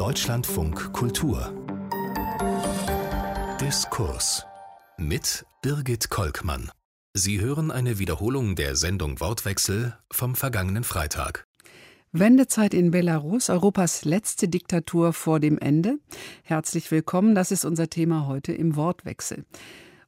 [0.00, 1.52] Deutschlandfunk Kultur
[3.60, 4.46] Diskurs
[4.96, 6.70] mit Birgit Kolkmann.
[7.12, 11.44] Sie hören eine Wiederholung der Sendung Wortwechsel vom vergangenen Freitag.
[12.12, 15.98] Wendezeit in Belarus, Europas letzte Diktatur vor dem Ende.
[16.44, 19.44] Herzlich willkommen, das ist unser Thema heute im Wortwechsel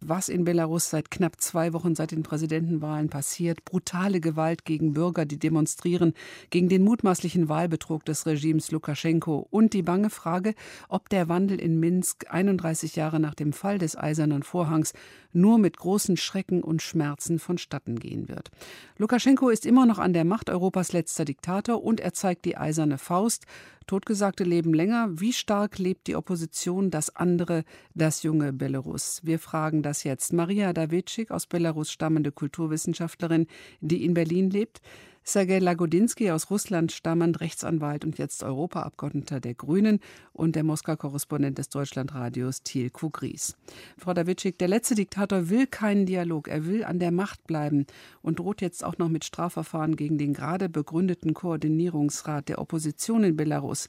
[0.08, 3.64] was in Belarus seit knapp zwei Wochen seit den Präsidentenwahlen passiert.
[3.64, 6.14] Brutale Gewalt gegen Bürger, die demonstrieren
[6.50, 10.54] gegen den mutmaßlichen Wahlbetrug des Regimes Lukaschenko und die bange Frage,
[10.88, 14.92] ob der Wandel in Minsk 31 Jahre nach dem Fall des Eisernen Vorhangs
[15.32, 18.50] nur mit großen Schrecken und Schmerzen vonstatten gehen wird.
[18.98, 22.98] Lukaschenko ist immer noch an der Macht Europas letzter Diktator und er zeigt die eiserne
[22.98, 23.46] Faust.
[23.86, 25.08] Totgesagte leben länger.
[25.10, 27.64] Wie stark lebt die Opposition, das andere,
[27.94, 29.20] das junge Belarus?
[29.24, 30.32] Wir fragen das jetzt.
[30.32, 33.46] Maria Davidschik aus Belarus stammende Kulturwissenschaftlerin,
[33.80, 34.80] die in Berlin lebt.
[35.24, 40.00] Sergei Lagodinsky aus Russland stammend, Rechtsanwalt und jetzt Europaabgeordneter der Grünen
[40.32, 43.56] und der Moskau-Korrespondent des Deutschlandradios Thiel Kugries.
[43.96, 47.86] Frau Davidschik, der letzte Diktator will keinen Dialog, er will an der Macht bleiben
[48.20, 53.36] und droht jetzt auch noch mit Strafverfahren gegen den gerade begründeten Koordinierungsrat der Opposition in
[53.36, 53.88] Belarus.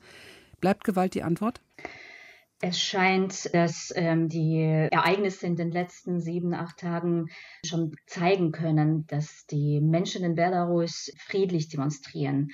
[0.61, 1.61] Bleibt Gewalt die Antwort?
[2.65, 7.27] Es scheint, dass ähm, die Ereignisse in den letzten sieben, acht Tagen
[7.65, 12.51] schon zeigen können, dass die Menschen in Belarus friedlich demonstrieren.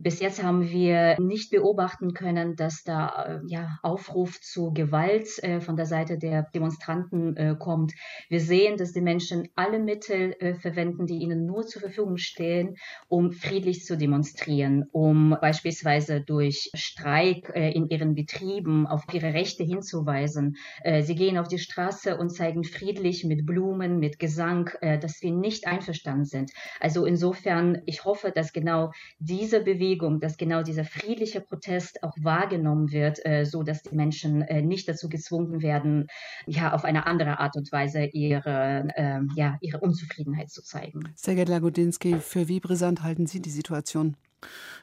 [0.00, 5.60] Bis jetzt haben wir nicht beobachten können, dass da äh, ja, Aufruf zu Gewalt äh,
[5.60, 7.94] von der Seite der Demonstranten äh, kommt.
[8.28, 12.76] Wir sehen, dass die Menschen alle Mittel äh, verwenden, die ihnen nur zur Verfügung stehen,
[13.08, 19.47] um friedlich zu demonstrieren, um beispielsweise durch Streik äh, in ihren Betrieben auf ihre Rechte
[19.56, 20.56] hinzuweisen.
[20.82, 25.30] Äh, sie gehen auf die Straße und zeigen friedlich mit Blumen, mit Gesang, dass wir
[25.30, 26.50] nicht einverstanden sind.
[26.80, 32.92] Also insofern, ich hoffe, dass genau diese Bewegung dass genau dieser friedliche Protest auch wahrgenommen
[32.92, 36.08] wird, äh, so dass die Menschen äh, nicht dazu gezwungen werden,
[36.46, 41.12] ja, auf eine andere Art und Weise ihre, äh, ja, ihre Unzufriedenheit zu zeigen.
[41.14, 44.16] Sergej Lagodinsky, für wie brisant halten Sie die Situation?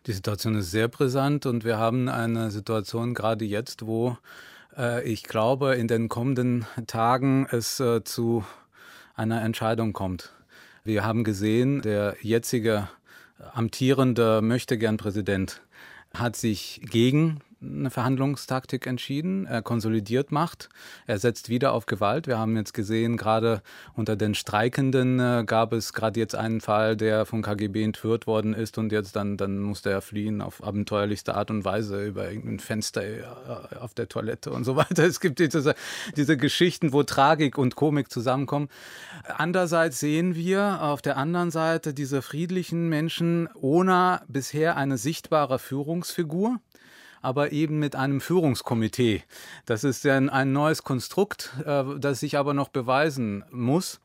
[0.05, 4.15] Die Situation ist sehr brisant und wir haben eine Situation gerade jetzt, wo äh,
[5.05, 8.43] ich glaube, in den kommenden Tagen es äh, zu
[9.15, 10.33] einer Entscheidung kommt.
[10.83, 12.89] Wir haben gesehen, der jetzige
[13.53, 15.61] amtierender Möchtegern-Präsident
[16.13, 19.45] hat sich gegen eine Verhandlungstaktik entschieden.
[19.45, 20.69] Er konsolidiert Macht.
[21.07, 22.27] Er setzt wieder auf Gewalt.
[22.27, 23.61] Wir haben jetzt gesehen, gerade
[23.93, 28.53] unter den Streikenden äh, gab es gerade jetzt einen Fall, der vom KGB entführt worden
[28.53, 32.59] ist und jetzt dann, dann musste er fliehen auf abenteuerlichste Art und Weise über irgendein
[32.59, 33.23] Fenster äh,
[33.79, 35.05] auf der Toilette und so weiter.
[35.15, 35.75] Es gibt diese,
[36.17, 38.69] diese Geschichten, wo Tragik und Komik zusammenkommen.
[39.37, 46.59] Andererseits sehen wir auf der anderen Seite diese friedlichen Menschen ohne bisher eine sichtbare Führungsfigur
[47.25, 49.23] aber eben mit einem Führungskomitee.
[49.65, 53.99] Das ist ein, ein neues Konstrukt, äh, das sich aber noch beweisen muss.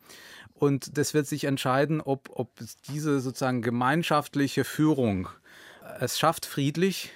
[0.55, 2.51] Und das wird sich entscheiden, ob, ob
[2.89, 5.29] diese sozusagen gemeinschaftliche Führung
[6.01, 7.11] es schafft, friedlich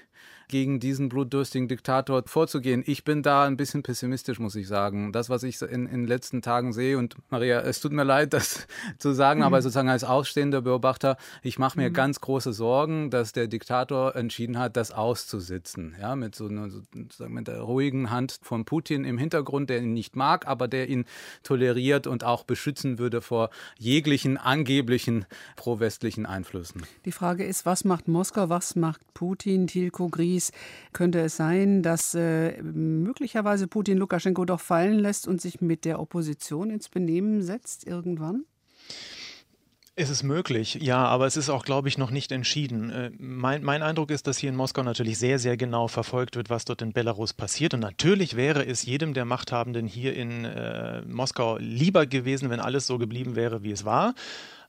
[0.49, 2.83] gegen diesen blutdürstigen Diktator vorzugehen.
[2.87, 5.13] Ich bin da ein bisschen pessimistisch, muss ich sagen.
[5.13, 8.33] Das, was ich in, in den letzten Tagen sehe, und Maria, es tut mir leid,
[8.33, 8.67] das
[8.99, 9.47] zu sagen, mhm.
[9.47, 11.95] aber sozusagen als ausstehender Beobachter, ich mache mir mhm.
[11.95, 15.95] ganz große Sorgen, dass der Diktator entschieden hat, das auszusitzen.
[16.01, 16.69] Ja, mit so einer
[17.29, 21.05] mit der ruhigen Hand von Putin im Hintergrund, der ihn nicht mag, aber der ihn
[21.43, 25.27] toleriert und auch beschützen würde vor jeglichen angeblichen
[25.57, 26.83] pro-westlichen Einflüssen.
[27.05, 30.44] Die Frage ist, was macht Moskau, was macht Putin, Tilko Gries?
[30.45, 30.53] Paris.
[30.93, 36.01] Könnte es sein, dass äh, möglicherweise Putin Lukaschenko doch fallen lässt und sich mit der
[36.01, 38.45] Opposition ins Benehmen setzt irgendwann?
[39.97, 42.91] Es ist möglich, ja, aber es ist auch, glaube ich, noch nicht entschieden.
[42.91, 46.51] Äh, mein, mein, Eindruck ist, dass hier in Moskau natürlich sehr, sehr genau verfolgt wird,
[46.51, 47.75] was dort in Belarus passiert.
[47.75, 52.87] Und natürlich wäre es jedem der Machthabenden hier in äh, Moskau lieber gewesen, wenn alles
[52.87, 54.15] so geblieben wäre, wie es war.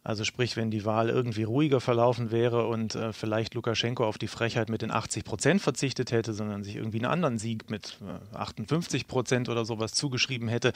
[0.06, 4.28] Also sprich, wenn die Wahl irgendwie ruhiger verlaufen wäre und äh, vielleicht Lukaschenko auf die
[4.28, 7.98] Frechheit mit den 80 Prozent verzichtet hätte, sondern sich irgendwie einen anderen Sieg mit
[8.32, 10.74] äh, 58 Prozent oder sowas zugeschrieben hätte,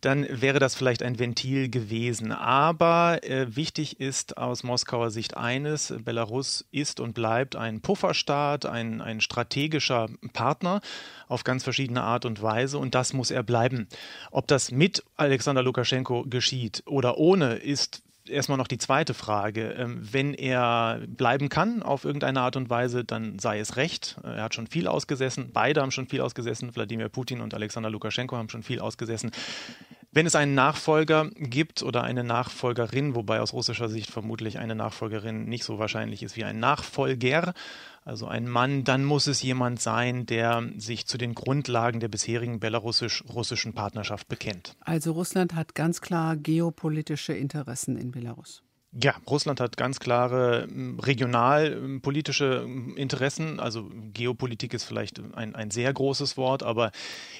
[0.00, 2.32] dann wäre das vielleicht ein Ventil gewesen.
[2.32, 9.00] Aber äh, wichtig ist aus Moskauer Sicht eines, Belarus ist und bleibt ein Pufferstaat, ein,
[9.00, 10.80] ein strategischer Partner
[11.28, 13.86] auf ganz verschiedene Art und Weise und das muss er bleiben.
[14.32, 19.74] Ob das mit Alexander Lukaschenko geschieht oder ohne, ist erstmal noch die zweite Frage.
[19.78, 24.16] Ähm, wenn er bleiben kann auf irgendeine Art und Weise, dann sei es recht.
[24.22, 25.50] Er hat schon viel ausgesessen.
[25.52, 26.74] Beide haben schon viel ausgesessen.
[26.74, 29.30] Wladimir Putin und Alexander Lukaschenko haben schon viel ausgesessen.
[30.12, 35.46] Wenn es einen Nachfolger gibt oder eine Nachfolgerin, wobei aus russischer Sicht vermutlich eine Nachfolgerin
[35.46, 37.52] nicht so wahrscheinlich ist wie ein Nachfolger,
[38.04, 42.60] also ein Mann, dann muss es jemand sein, der sich zu den Grundlagen der bisherigen
[42.60, 44.76] belarussisch-russischen Partnerschaft bekennt.
[44.80, 48.62] Also Russland hat ganz klar geopolitische Interessen in Belarus.
[48.96, 53.58] Ja, Russland hat ganz klare hm, regionalpolitische hm, hm, Interessen.
[53.58, 56.92] Also Geopolitik ist vielleicht ein, ein sehr großes Wort, aber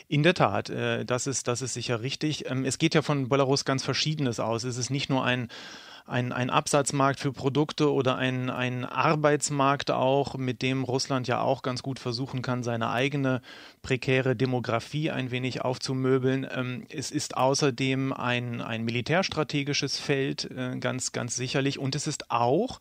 [0.09, 2.51] in der Tat, äh, das, ist, das ist sicher richtig.
[2.51, 4.65] Ähm, es geht ja von Belarus ganz Verschiedenes aus.
[4.65, 5.49] Es ist nicht nur ein
[6.07, 11.63] ein, ein Absatzmarkt für Produkte oder ein, ein Arbeitsmarkt auch, mit dem Russland ja auch
[11.63, 13.41] ganz gut versuchen kann, seine eigene
[13.81, 16.47] prekäre Demografie ein wenig aufzumöbeln.
[16.55, 21.79] Ähm, es ist außerdem ein, ein militärstrategisches Feld, äh, ganz, ganz sicherlich.
[21.79, 22.81] Und es ist auch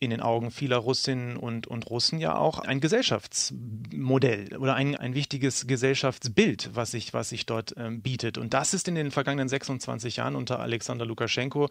[0.00, 5.14] in den Augen vieler Russinnen und, und Russen ja auch ein Gesellschaftsmodell oder ein, ein
[5.14, 8.36] wichtiges Gesellschaftsbild, was sich, was sich dort ähm, bietet.
[8.36, 11.70] Und das ist in den vergangenen 26 Jahren unter Alexander Lukaschenko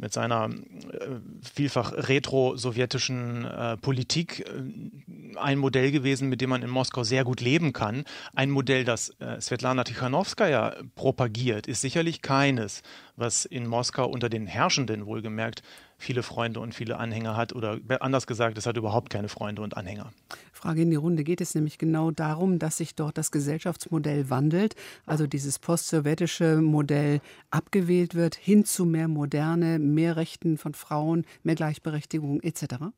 [0.00, 1.06] mit seiner äh,
[1.42, 7.40] vielfach retro-sowjetischen äh, Politik äh, ein Modell gewesen, mit dem man in Moskau sehr gut
[7.40, 8.04] leben kann.
[8.34, 12.82] Ein Modell, das äh, Svetlana Tichanowskaja propagiert, ist sicherlich keines,
[13.16, 15.62] was in Moskau unter den Herrschenden wohlgemerkt
[15.98, 19.76] viele Freunde und viele Anhänger hat oder anders gesagt, es hat überhaupt keine Freunde und
[19.76, 20.12] Anhänger.
[20.60, 21.24] Frage in die Runde.
[21.24, 24.74] Geht es nämlich genau darum, dass sich dort das Gesellschaftsmodell wandelt,
[25.06, 27.20] also dieses post-sowjetische Modell
[27.50, 32.92] abgewählt wird hin zu mehr Moderne, mehr Rechten von Frauen, mehr Gleichberechtigung etc.?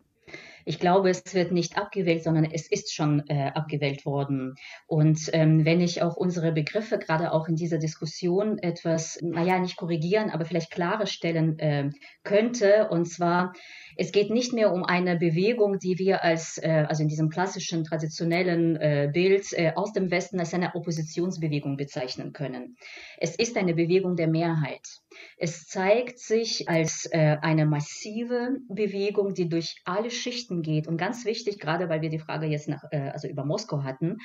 [0.65, 4.55] Ich glaube, es wird nicht abgewählt, sondern es ist schon äh, abgewählt worden.
[4.87, 9.77] Und ähm, wenn ich auch unsere Begriffe gerade auch in dieser Diskussion etwas, naja, nicht
[9.77, 11.91] korrigieren, aber vielleicht klarer stellen äh,
[12.23, 13.53] könnte, und zwar
[13.97, 17.85] es geht nicht mehr um eine Bewegung, die wir als, äh, also in diesem klassischen,
[17.85, 22.77] traditionellen äh, Bild äh, aus dem Westen als eine Oppositionsbewegung bezeichnen können.
[23.19, 24.87] Es ist eine Bewegung der Mehrheit.
[25.37, 30.87] Es zeigt sich als äh, eine massive Bewegung, die durch alle Schichten geht.
[30.87, 34.19] Und ganz wichtig, gerade weil wir die Frage jetzt nach, äh, also über Moskau hatten,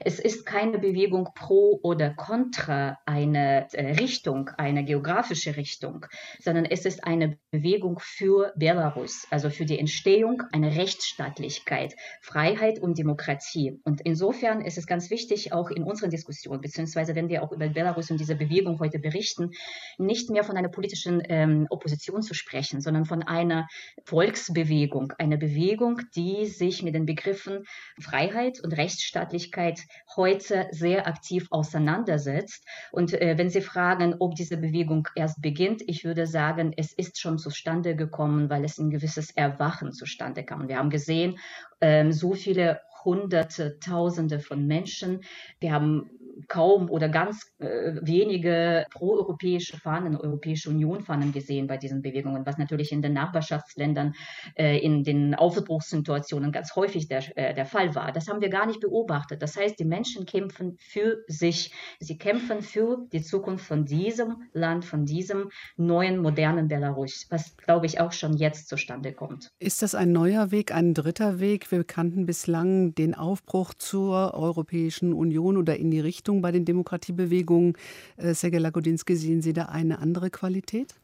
[0.00, 6.06] es ist keine Bewegung pro oder contra eine äh, Richtung, eine geografische Richtung,
[6.40, 12.98] sondern es ist eine Bewegung für Belarus, also für die Entstehung einer Rechtsstaatlichkeit, Freiheit und
[12.98, 13.80] Demokratie.
[13.84, 17.68] Und insofern ist es ganz wichtig, auch in unseren Diskussionen, beziehungsweise wenn wir auch über
[17.68, 19.50] Belarus und diese Bewegung heute berichten,
[19.98, 23.66] nicht mehr von einer politischen ähm, Opposition zu sprechen, sondern von einer
[24.04, 27.64] Volksbewegung, einer Bewegung, die sich mit den Begriffen
[28.00, 29.80] Freiheit und Rechtsstaatlichkeit
[30.16, 32.64] heute sehr aktiv auseinandersetzt.
[32.92, 37.18] Und äh, wenn Sie fragen, ob diese Bewegung erst beginnt, ich würde sagen, es ist
[37.18, 40.66] schon zustande gekommen, weil es ein gewisses Erwachen zustande kam.
[40.68, 41.38] Wir haben gesehen,
[41.82, 45.20] ähm, so viele Hunderte, Tausende von Menschen.
[45.60, 46.08] Wir haben
[46.48, 52.58] kaum oder ganz äh, wenige proeuropäische Fahnen, Europäische Union Fahnen gesehen bei diesen Bewegungen, was
[52.58, 54.14] natürlich in den Nachbarschaftsländern
[54.56, 58.12] äh, in den Aufbruchssituationen ganz häufig der, äh, der Fall war.
[58.12, 59.42] Das haben wir gar nicht beobachtet.
[59.42, 61.72] Das heißt, die Menschen kämpfen für sich.
[62.00, 67.86] Sie kämpfen für die Zukunft von diesem Land, von diesem neuen, modernen Belarus, was, glaube
[67.86, 69.50] ich, auch schon jetzt zustande kommt.
[69.58, 71.70] Ist das ein neuer Weg, ein dritter Weg?
[71.70, 76.64] Wir kannten bislang den Aufbruch zur Europäischen Union oder in die Richtung Richtung bei den
[76.64, 77.74] Demokratiebewegungen.
[78.16, 80.94] Äh, Sergej Lagodinsky, sehen Sie da eine andere Qualität?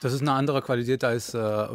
[0.00, 1.66] Das ist eine andere Qualität als äh,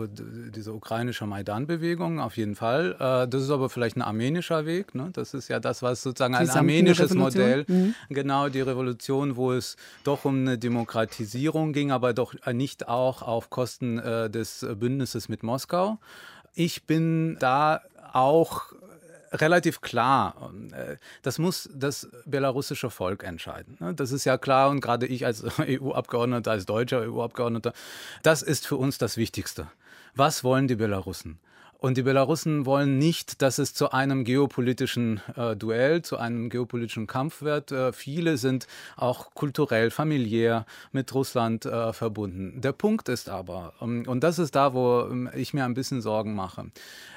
[0.54, 2.98] diese ukrainische Maidan-Bewegung, auf jeden Fall.
[3.00, 4.96] Äh, das ist aber vielleicht ein armenischer Weg.
[4.96, 5.12] Ne?
[5.14, 7.95] Das ist ja das, was sozusagen ein armenisches Modell, mhm.
[8.09, 13.50] genau die Revolution, wo es doch um eine Demokratisierung ging, aber doch nicht auch auf
[13.50, 15.97] Kosten äh, des Bündnisses mit Moskau.
[16.54, 17.80] Ich bin da
[18.12, 18.74] auch
[19.31, 20.52] relativ klar.
[20.72, 23.78] Äh, das muss das belarussische Volk entscheiden.
[23.80, 23.94] Ne?
[23.94, 27.74] Das ist ja klar und gerade ich als EU-Abgeordneter, als deutscher EU-Abgeordneter,
[28.24, 29.68] das ist für uns das Wichtigste.
[30.16, 31.40] Was wollen die Belarussen?
[31.80, 37.06] Und die Belarussen wollen nicht, dass es zu einem geopolitischen äh, Duell, zu einem geopolitischen
[37.06, 37.72] Kampf wird.
[37.72, 38.66] Äh, viele sind
[38.96, 42.62] auch kulturell, familiär mit Russland äh, verbunden.
[42.62, 46.02] Der Punkt ist aber, ähm, und das ist da, wo ähm, ich mir ein bisschen
[46.02, 46.72] Sorgen mache,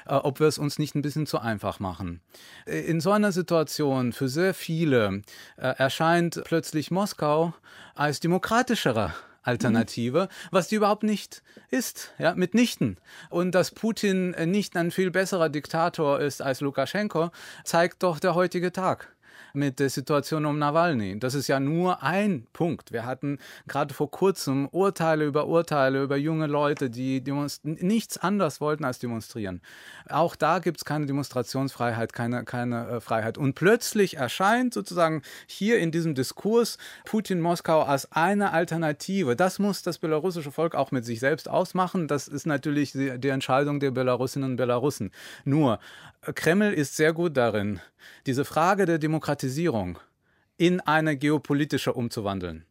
[0.05, 2.21] äh, ob wir es uns nicht ein bisschen zu einfach machen.
[2.67, 5.23] Äh, in so einer Situation für sehr viele
[5.57, 7.53] äh, erscheint plötzlich Moskau
[7.95, 12.97] als demokratischerer Alternative, was die überhaupt nicht ist, ja, mitnichten.
[13.29, 17.31] Und dass Putin nicht ein viel besserer Diktator ist als Lukaschenko,
[17.63, 19.15] zeigt doch der heutige Tag.
[19.53, 21.19] Mit der Situation um Nawalny.
[21.19, 22.91] Das ist ja nur ein Punkt.
[22.91, 27.23] Wir hatten gerade vor kurzem Urteile über Urteile über junge Leute, die
[27.63, 29.61] nichts anderes wollten als demonstrieren.
[30.09, 33.37] Auch da gibt es keine Demonstrationsfreiheit, keine, keine äh, Freiheit.
[33.37, 39.35] Und plötzlich erscheint sozusagen hier in diesem Diskurs Putin Moskau als eine Alternative.
[39.35, 42.07] Das muss das belarussische Volk auch mit sich selbst ausmachen.
[42.07, 45.11] Das ist natürlich die, die Entscheidung der Belarusinnen und Belarussen.
[45.45, 45.79] Nur,
[46.21, 47.79] Kreml ist sehr gut darin,
[48.27, 49.97] diese Frage der Demokratisierung
[50.57, 52.65] in eine geopolitische umzuwandeln.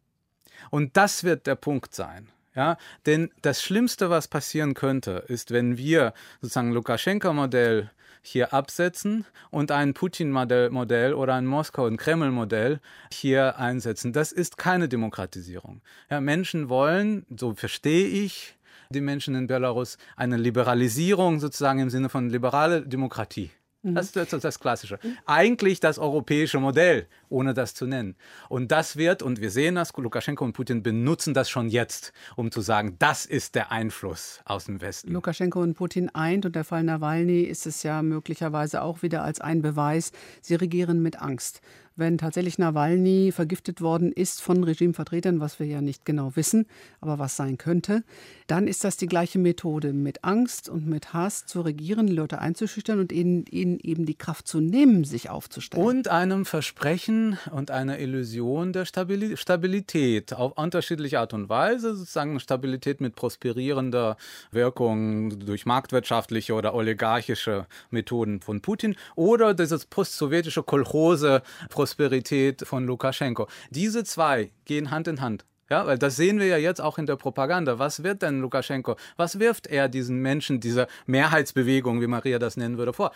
[0.69, 2.29] Und das wird der Punkt sein.
[2.55, 7.89] Ja, denn das Schlimmste, was passieren könnte, ist, wenn wir sozusagen Lukaschenka-Modell
[8.21, 12.79] hier absetzen und ein Putin-Modell oder ein Moskau- und Kreml-Modell
[13.11, 14.13] hier einsetzen.
[14.13, 15.81] Das ist keine Demokratisierung.
[16.09, 18.55] Ja, Menschen wollen, so verstehe ich
[18.91, 23.51] die Menschen in Belarus, eine Liberalisierung sozusagen im Sinne von liberale Demokratie.
[23.83, 23.95] Mhm.
[23.95, 24.99] Das ist das, das Klassische.
[25.25, 28.15] Eigentlich das europäische Modell, ohne das zu nennen.
[28.47, 32.51] Und das wird, und wir sehen das, Lukaschenko und Putin benutzen das schon jetzt, um
[32.51, 35.11] zu sagen, das ist der Einfluss aus dem Westen.
[35.11, 39.41] Lukaschenko und Putin eint und der Fall Nawalny ist es ja möglicherweise auch wieder als
[39.41, 41.61] ein Beweis, sie regieren mit Angst
[42.01, 46.65] wenn tatsächlich Nawalny vergiftet worden ist von Regimevertretern, was wir ja nicht genau wissen,
[46.99, 48.03] aber was sein könnte,
[48.47, 52.39] dann ist das die gleiche Methode, mit Angst und mit Hass zu regieren, die Leute
[52.39, 55.85] einzuschüchtern und ihnen, ihnen eben die Kraft zu nehmen, sich aufzustellen.
[55.85, 62.99] Und einem Versprechen und einer Illusion der Stabilität auf unterschiedliche Art und Weise, sozusagen Stabilität
[62.99, 64.17] mit prosperierender
[64.51, 71.43] Wirkung durch marktwirtschaftliche oder oligarchische Methoden von Putin oder dieses post-sowjetische Kolchose
[71.91, 73.47] Prosperität von Lukaschenko.
[73.69, 75.43] Diese zwei gehen Hand in Hand.
[75.69, 77.79] Ja, weil das sehen wir ja jetzt auch in der Propaganda.
[77.79, 78.95] Was wird denn Lukaschenko?
[79.17, 83.11] Was wirft er diesen Menschen, dieser Mehrheitsbewegung, wie Maria das nennen würde, vor?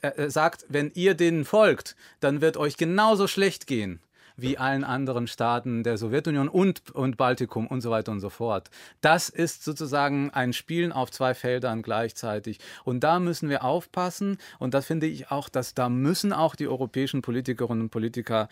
[0.00, 4.00] Er sagt, wenn ihr denen folgt, dann wird euch genauso schlecht gehen
[4.36, 8.70] wie allen anderen Staaten der Sowjetunion und, und Baltikum und so weiter und so fort.
[9.00, 12.58] Das ist sozusagen ein Spielen auf zwei Feldern gleichzeitig.
[12.84, 14.38] Und da müssen wir aufpassen.
[14.58, 18.48] Und das finde ich auch, dass da müssen auch die europäischen Politikerinnen und Politiker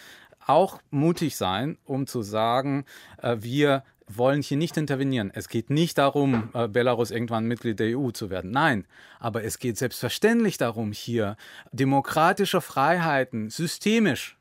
[0.47, 2.85] auch mutig sein, um zu sagen,
[3.23, 5.31] äh, wir wollen hier nicht intervenieren.
[5.35, 8.51] Es geht nicht darum, äh, Belarus irgendwann Mitglied der EU zu werden.
[8.51, 8.87] Nein,
[9.19, 11.37] aber es geht selbstverständlich darum, hier
[11.73, 14.37] demokratische Freiheiten systemisch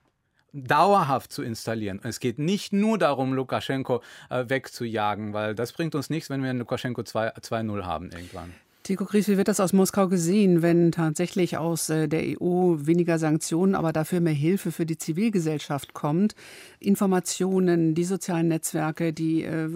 [0.53, 1.99] dauerhaft zu installieren.
[2.03, 6.53] Es geht nicht nur darum, Lukaschenko äh, wegzujagen, weil das bringt uns nichts, wenn wir
[6.53, 8.53] Lukaschenko 2.0 haben irgendwann.
[8.83, 13.17] Tico Gries, wie wird das aus Moskau gesehen, wenn tatsächlich aus äh, der EU weniger
[13.17, 16.35] Sanktionen, aber dafür mehr Hilfe für die Zivilgesellschaft kommt?
[16.79, 19.69] Informationen, die sozialen Netzwerke, die äh,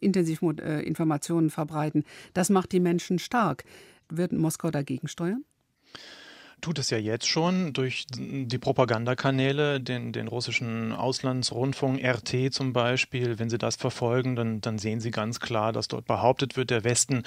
[0.00, 3.64] intensiv äh, Informationen verbreiten, das macht die Menschen stark.
[4.08, 5.44] Wird Moskau dagegen steuern?
[6.64, 13.38] Tut es ja jetzt schon durch die Propagandakanäle, den, den russischen Auslandsrundfunk, RT zum Beispiel.
[13.38, 16.82] Wenn Sie das verfolgen, dann, dann sehen Sie ganz klar, dass dort behauptet wird, der
[16.82, 17.24] Westen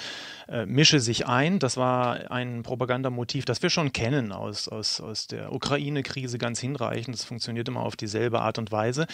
[0.48, 1.60] äh, mische sich ein.
[1.60, 7.14] Das war ein Propagandamotiv, das wir schon kennen aus, aus, aus der Ukraine-Krise ganz hinreichend.
[7.14, 9.06] Das funktioniert immer auf dieselbe Art und Weise.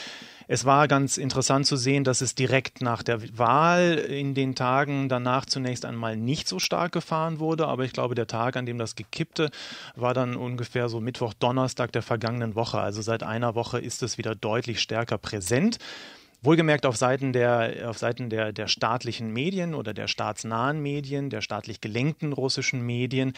[0.49, 5.11] Es war ganz interessant zu sehen, dass es direkt nach der Wahl in den Tagen
[5.11, 7.67] danach zunächst einmal nicht so stark gefahren wurde.
[7.67, 9.51] Aber ich glaube, der Tag, an dem das gekippte,
[9.97, 12.79] war dann ungefähr so Mittwoch, Donnerstag der vergangenen Woche.
[12.81, 15.79] Also seit einer Woche ist es wieder deutlich stärker präsent.
[16.43, 21.41] Wohlgemerkt auf Seiten der, auf Seiten der, der staatlichen Medien oder der staatsnahen Medien, der
[21.41, 23.33] staatlich gelenkten russischen Medien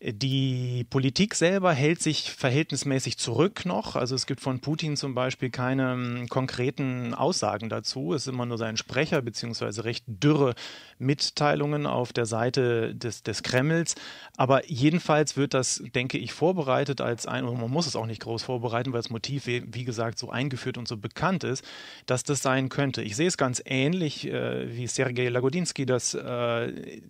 [0.00, 3.96] die Politik selber hält sich verhältnismäßig zurück noch.
[3.96, 8.14] Also es gibt von Putin zum Beispiel keine um, konkreten Aussagen dazu.
[8.14, 10.54] Es ist immer nur sein Sprecher beziehungsweise recht dürre
[10.98, 13.94] Mitteilungen auf der Seite des, des Kremls.
[14.36, 18.22] Aber jedenfalls wird das, denke ich, vorbereitet als ein, und man muss es auch nicht
[18.22, 21.64] groß vorbereiten, weil das Motiv, wie gesagt, so eingeführt und so bekannt ist,
[22.06, 23.02] dass das sein könnte.
[23.02, 27.00] Ich sehe es ganz ähnlich, äh, wie Sergei Lagodinsky das äh,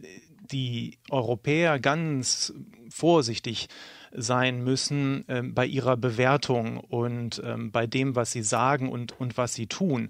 [0.51, 2.53] die Europäer ganz
[2.91, 3.69] vorsichtig
[4.13, 9.37] sein müssen äh, bei ihrer Bewertung und ähm, bei dem, was sie sagen und, und
[9.37, 10.09] was sie tun.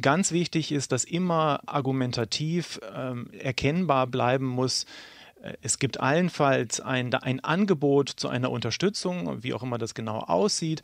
[0.00, 4.86] Ganz wichtig ist, dass immer argumentativ ähm, erkennbar bleiben muss,
[5.42, 10.20] äh, es gibt allenfalls ein, ein Angebot zu einer Unterstützung, wie auch immer das genau
[10.20, 10.82] aussieht.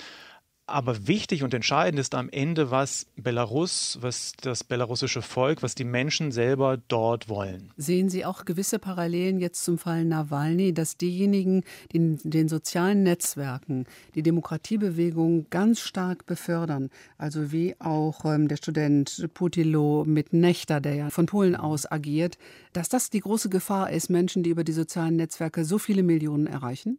[0.67, 5.85] Aber wichtig und entscheidend ist am Ende, was Belarus, was das belarussische Volk, was die
[5.85, 7.73] Menschen selber dort wollen.
[7.77, 13.03] Sehen Sie auch gewisse Parallelen jetzt zum Fall Nawalny, dass diejenigen, die in den sozialen
[13.03, 20.81] Netzwerken die Demokratiebewegung ganz stark befördern, also wie auch ähm, der Student Putilo mit Nechter,
[20.81, 22.39] der ja von Polen aus agiert,
[22.73, 26.47] dass das die große Gefahr ist, Menschen, die über die sozialen Netzwerke so viele Millionen
[26.47, 26.99] erreichen?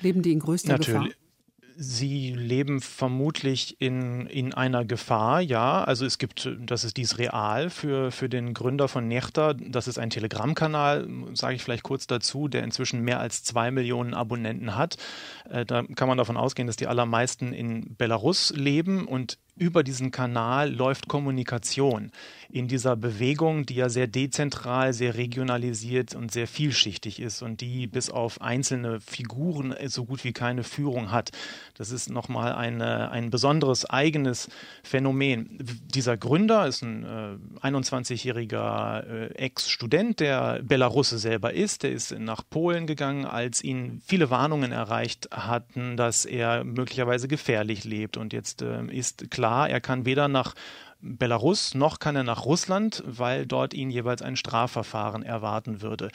[0.00, 1.10] Leben die in größter Natürlich.
[1.10, 1.29] Gefahr?
[1.82, 5.82] Sie leben vermutlich in, in einer Gefahr, ja.
[5.82, 9.54] Also es gibt, das ist dies real für, für den Gründer von Nechta.
[9.54, 14.12] Das ist ein Telegram-Kanal, sage ich vielleicht kurz dazu, der inzwischen mehr als zwei Millionen
[14.12, 14.98] Abonnenten hat.
[15.48, 20.10] Äh, da kann man davon ausgehen, dass die allermeisten in Belarus leben und über diesen
[20.10, 22.10] Kanal läuft Kommunikation
[22.48, 27.86] in dieser Bewegung, die ja sehr dezentral, sehr regionalisiert und sehr vielschichtig ist und die
[27.86, 31.30] bis auf einzelne Figuren so gut wie keine Führung hat.
[31.74, 34.48] Das ist nochmal eine, ein besonderes eigenes
[34.82, 35.58] Phänomen.
[35.94, 41.82] Dieser Gründer ist ein äh, 21-jähriger äh, Ex-Student, der Belarusse selber ist.
[41.82, 47.84] Der ist nach Polen gegangen, als ihn viele Warnungen erreicht hatten, dass er möglicherweise gefährlich
[47.84, 48.16] lebt.
[48.16, 50.54] Und jetzt äh, ist klar, klar, er kann weder nach
[51.02, 56.10] Belarus noch kann er nach Russland, weil dort ihn jeweils ein Strafverfahren erwarten würde.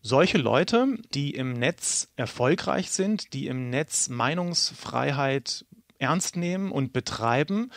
[0.00, 5.64] Solche Leute, die im Netz erfolgreich sind, die im Netz Meinungsfreiheit
[5.98, 7.70] ernst nehmen und betreiben,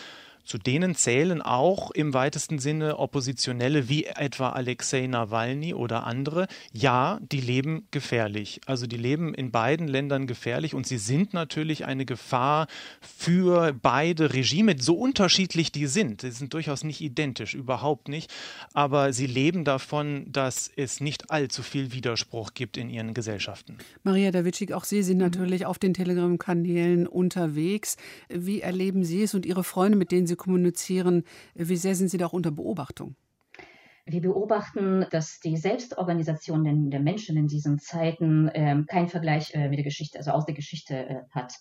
[0.45, 6.47] zu denen zählen auch im weitesten Sinne Oppositionelle wie etwa Alexei Nawalny oder andere.
[6.71, 8.61] Ja, die leben gefährlich.
[8.65, 12.67] Also die leben in beiden Ländern gefährlich und sie sind natürlich eine Gefahr
[13.01, 16.21] für beide Regime, so unterschiedlich die sind.
[16.21, 18.31] Sie sind durchaus nicht identisch, überhaupt nicht.
[18.73, 23.77] Aber sie leben davon, dass es nicht allzu viel Widerspruch gibt in ihren Gesellschaften.
[24.03, 27.97] Maria Dawitschik, auch Sie sind natürlich auf den Telegram-Kanälen unterwegs.
[28.29, 31.23] Wie erleben Sie es und Ihre Freunde, mit denen Sie Sie kommunizieren,
[31.53, 33.15] wie sehr sind Sie da auch unter Beobachtung?
[34.05, 39.79] Wir beobachten, dass die Selbstorganisation der Menschen in diesen Zeiten äh, keinen Vergleich äh, mit
[39.79, 41.53] der Geschichte, also aus der Geschichte äh, hat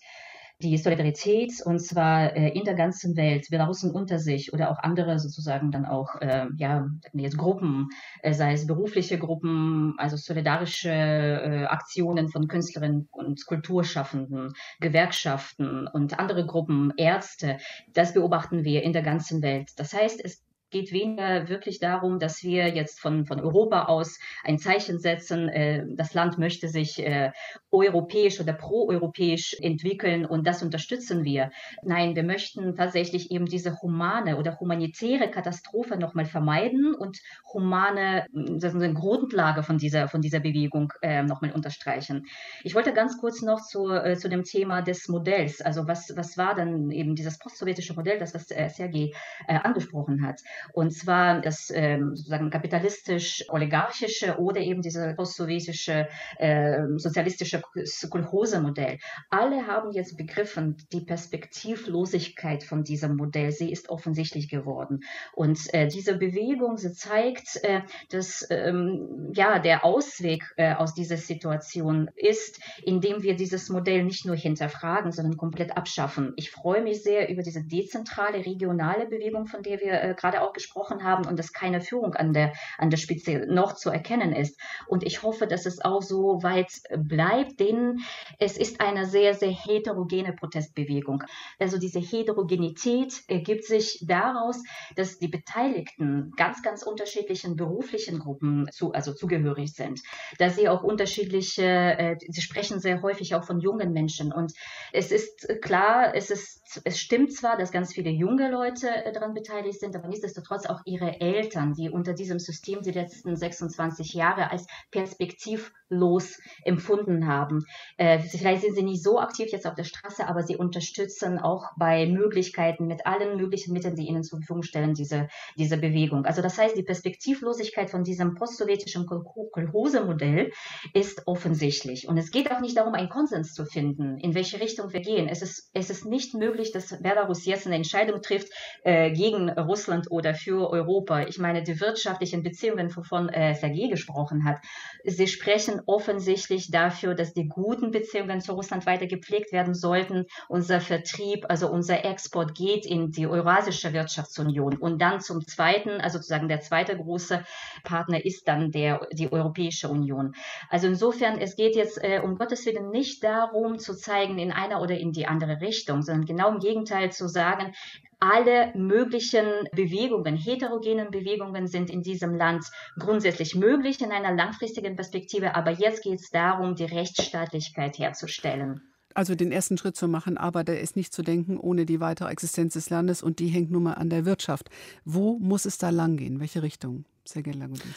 [0.61, 5.19] die Solidarität und zwar äh, in der ganzen Welt, Belarusen unter sich oder auch andere
[5.19, 7.89] sozusagen dann auch, äh, ja, jetzt Gruppen,
[8.21, 16.17] äh, sei es berufliche Gruppen, also solidarische äh, Aktionen von Künstlerinnen und Kulturschaffenden, Gewerkschaften und
[16.19, 17.57] andere Gruppen, Ärzte,
[17.93, 19.71] das beobachten wir in der ganzen Welt.
[19.75, 20.44] Das heißt, es
[20.75, 25.85] geht weniger wirklich darum, dass wir jetzt von, von Europa aus ein Zeichen setzen, äh,
[25.87, 27.31] das Land möchte sich äh,
[27.71, 31.51] europäisch oder proeuropäisch entwickeln und das unterstützen wir.
[31.81, 37.19] Nein, wir möchten tatsächlich eben diese humane oder humanitäre Katastrophe nochmal vermeiden und
[37.53, 42.25] humane ist eine Grundlage von dieser, von dieser Bewegung äh, nochmal unterstreichen.
[42.63, 46.37] Ich wollte ganz kurz noch zu, äh, zu dem Thema des Modells, also was, was
[46.37, 49.11] war dann eben dieses post-sowjetische Modell, das was äh, Sergei
[49.47, 50.41] äh, angesprochen hat.
[50.73, 57.61] Und zwar das ähm, sozusagen kapitalistisch-oligarchische oder eben diese post-sowjetische äh, sozialistische
[58.09, 58.97] Kolchose-Modell.
[59.29, 65.01] Alle haben jetzt begriffen, die Perspektivlosigkeit von diesem Modell, sie ist offensichtlich geworden.
[65.33, 71.17] Und äh, diese Bewegung, sie zeigt, äh, dass ähm, ja, der Ausweg äh, aus dieser
[71.17, 76.33] Situation ist, indem wir dieses Modell nicht nur hinterfragen, sondern komplett abschaffen.
[76.35, 80.53] Ich freue mich sehr über diese dezentrale, regionale Bewegung, von der wir äh, gerade auch
[80.55, 84.59] gesprochen haben und dass keine Führung an der, an der Spitze noch zu erkennen ist.
[84.87, 87.99] Und ich hoffe, dass es auch so weit bleibt, denn
[88.39, 91.23] es ist eine sehr, sehr heterogene Protestbewegung.
[91.59, 94.63] Also diese Heterogenität ergibt sich daraus,
[94.95, 100.01] dass die Beteiligten ganz, ganz unterschiedlichen beruflichen Gruppen zu, also zugehörig sind,
[100.39, 104.53] dass sie auch unterschiedliche, äh, sie sprechen sehr häufig auch von jungen Menschen und
[104.91, 109.33] es ist klar, es ist, es stimmt zwar, dass ganz viele junge Leute äh, daran
[109.33, 114.51] beteiligt sind, aber nichtsdestotrotz auch ihre Eltern, die unter diesem System die letzten 26 Jahre
[114.51, 117.65] als perspektivlos empfunden haben.
[117.97, 121.71] Äh, vielleicht sind sie nicht so aktiv jetzt auf der Straße, aber sie unterstützen auch
[121.77, 126.25] bei Möglichkeiten mit allen möglichen Mitteln, die ihnen zur Verfügung stellen, diese, diese Bewegung.
[126.25, 130.51] Also das heißt, die Perspektivlosigkeit von diesem post-sowjetischen Kolchose-Modell
[130.93, 132.07] ist offensichtlich.
[132.07, 135.27] Und es geht auch nicht darum, einen Konsens zu finden, in welche Richtung wir gehen.
[135.27, 138.49] Es ist, es ist nicht möglich, dass Belarus jetzt eine Entscheidung trifft
[138.83, 141.23] äh, gegen Russland oder für Europa.
[141.27, 144.57] Ich meine, die wirtschaftlichen Beziehungen, wovon äh, Sergei gesprochen hat,
[145.03, 150.25] sie sprechen offensichtlich dafür, dass die guten Beziehungen zu Russland weiter gepflegt werden sollten.
[150.49, 154.77] Unser Vertrieb, also unser Export geht in die Eurasische Wirtschaftsunion.
[154.77, 157.43] Und dann zum Zweiten, also sozusagen der zweite große
[157.83, 160.33] Partner ist dann der, die Europäische Union.
[160.69, 164.81] Also insofern, es geht jetzt äh, um Gottes Willen nicht darum zu zeigen in einer
[164.81, 167.73] oder in die andere Richtung, sondern genau im Gegenteil zu sagen,
[168.19, 172.65] alle möglichen Bewegungen, heterogenen Bewegungen sind in diesem Land
[172.97, 175.55] grundsätzlich möglich in einer langfristigen Perspektive.
[175.55, 178.81] Aber jetzt geht es darum, die Rechtsstaatlichkeit herzustellen.
[179.15, 182.29] Also den ersten Schritt zu machen, aber der ist nicht zu denken ohne die weitere
[182.29, 184.69] Existenz des Landes und die hängt nun mal an der Wirtschaft.
[185.05, 186.39] Wo muss es da langgehen?
[186.39, 187.05] Welche Richtung?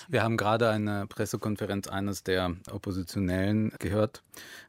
[0.09, 4.23] Wir haben gerade eine Pressekonferenz eines der Oppositionellen gehört.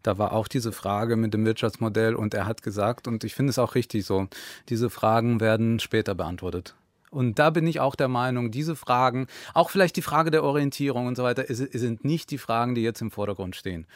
[0.04, 3.52] Da war auch diese Frage mit dem Wirtschaftsmodell und er hat gesagt, und ich finde
[3.52, 4.28] es auch richtig so,
[4.68, 6.76] diese Fragen werden später beantwortet.
[7.10, 11.08] Und da bin ich auch der Meinung, diese Fragen, auch vielleicht die Frage der Orientierung
[11.08, 13.88] und so weiter, sind nicht die Fragen, die jetzt im Vordergrund stehen.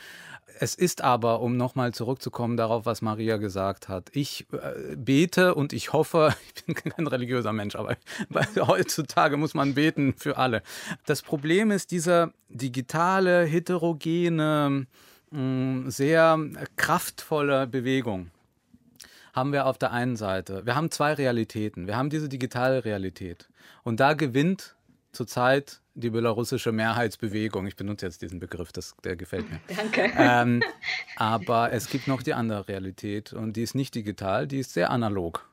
[0.59, 5.73] Es ist aber, um nochmal zurückzukommen darauf, was Maria gesagt hat, ich äh, bete und
[5.73, 7.97] ich hoffe, ich bin kein religiöser Mensch, aber
[8.67, 10.61] heutzutage muss man beten für alle.
[11.05, 14.85] Das Problem ist diese digitale, heterogene,
[15.31, 16.39] mm, sehr
[16.75, 18.29] kraftvolle Bewegung
[19.33, 21.87] haben wir auf der einen Seite, wir haben zwei Realitäten.
[21.87, 23.49] Wir haben diese digitale Realität.
[23.83, 24.75] Und da gewinnt
[25.13, 27.67] zurzeit die belarussische Mehrheitsbewegung.
[27.67, 29.59] Ich benutze jetzt diesen Begriff, das, der gefällt mir.
[29.75, 30.11] Danke.
[30.17, 30.63] Ähm,
[31.15, 34.89] aber es gibt noch die andere Realität und die ist nicht digital, die ist sehr
[34.89, 35.47] analog.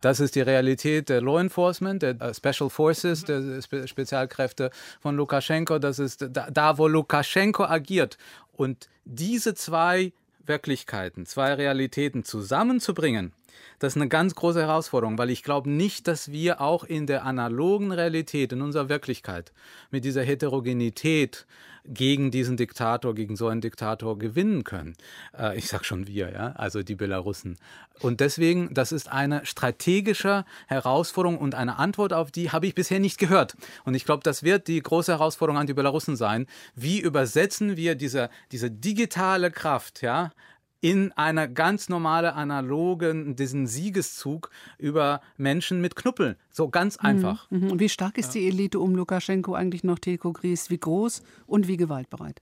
[0.00, 5.16] Das ist die Realität der Law Enforcement, der äh, Special Forces, der Spe Spezialkräfte von
[5.16, 5.78] Lukaschenko.
[5.78, 8.18] Das ist da, da, wo Lukaschenko agiert.
[8.52, 10.12] Und diese zwei
[10.44, 13.32] Wirklichkeiten, zwei Realitäten zusammenzubringen,
[13.78, 17.24] das ist eine ganz große Herausforderung, weil ich glaube nicht, dass wir auch in der
[17.24, 19.52] analogen Realität, in unserer Wirklichkeit,
[19.90, 21.46] mit dieser Heterogenität
[21.88, 24.96] gegen diesen Diktator, gegen so einen Diktator gewinnen können.
[25.36, 27.56] Äh, ich sage schon wir, ja, also die Belarussen.
[28.00, 33.00] Und deswegen, das ist eine strategische Herausforderung und eine Antwort auf die habe ich bisher
[33.00, 33.56] nicht gehört.
[33.84, 36.46] Und ich glaube, das wird die große Herausforderung an die Belarussen sein.
[36.74, 40.32] Wie übersetzen wir diese, diese digitale Kraft, ja,
[40.80, 46.36] in einer ganz normale analogen, diesen Siegeszug über Menschen mit Knuppeln.
[46.50, 47.50] So ganz mhm, einfach.
[47.50, 47.70] Mhm.
[47.70, 50.70] Und wie stark ist die Elite um Lukaschenko eigentlich noch, Teko Gries?
[50.70, 52.40] Wie groß und wie gewaltbereit?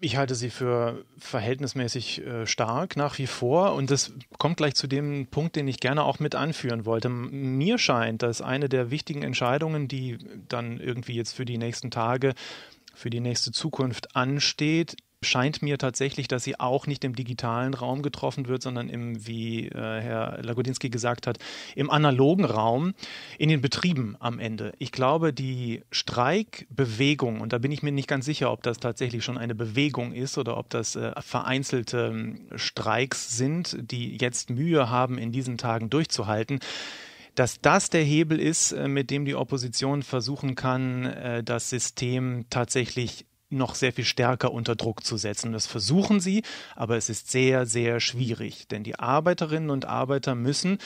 [0.00, 4.86] Ich halte sie für verhältnismäßig äh, stark nach wie vor und das kommt gleich zu
[4.86, 7.08] dem Punkt, den ich gerne auch mit anführen wollte.
[7.08, 12.34] Mir scheint, dass eine der wichtigen Entscheidungen, die dann irgendwie jetzt für die nächsten Tage,
[12.94, 18.02] für die nächste Zukunft ansteht, scheint mir tatsächlich, dass sie auch nicht im digitalen Raum
[18.02, 21.38] getroffen wird, sondern im, wie äh, Herr Lagodinski gesagt hat,
[21.74, 22.94] im analogen Raum,
[23.38, 24.72] in den Betrieben am Ende.
[24.78, 29.24] Ich glaube, die Streikbewegung, und da bin ich mir nicht ganz sicher, ob das tatsächlich
[29.24, 34.90] schon eine Bewegung ist oder ob das äh, vereinzelte äh, Streiks sind, die jetzt Mühe
[34.90, 36.60] haben, in diesen Tagen durchzuhalten,
[37.34, 43.26] dass das der Hebel ist, äh, mit dem die Opposition versuchen kann, das System tatsächlich
[43.48, 45.52] noch sehr viel stärker unter Druck zu setzen.
[45.52, 46.42] Das versuchen sie,
[46.74, 50.78] aber es ist sehr, sehr schwierig, denn die Arbeiterinnen und Arbeiter müssen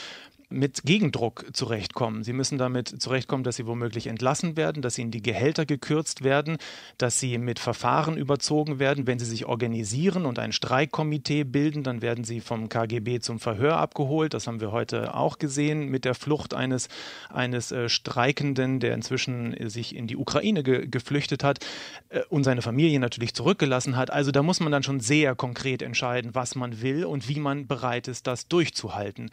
[0.51, 2.23] mit Gegendruck zurechtkommen.
[2.23, 6.57] Sie müssen damit zurechtkommen, dass sie womöglich entlassen werden, dass ihnen die Gehälter gekürzt werden,
[6.97, 9.07] dass sie mit Verfahren überzogen werden.
[9.07, 13.77] Wenn sie sich organisieren und ein Streikkomitee bilden, dann werden sie vom KGB zum Verhör
[13.77, 14.33] abgeholt.
[14.33, 16.89] Das haben wir heute auch gesehen mit der Flucht eines,
[17.29, 21.59] eines äh, Streikenden, der inzwischen sich in die Ukraine ge geflüchtet hat
[22.09, 24.11] äh, und seine Familie natürlich zurückgelassen hat.
[24.11, 27.67] Also da muss man dann schon sehr konkret entscheiden, was man will und wie man
[27.67, 29.29] bereit ist, das durchzuhalten.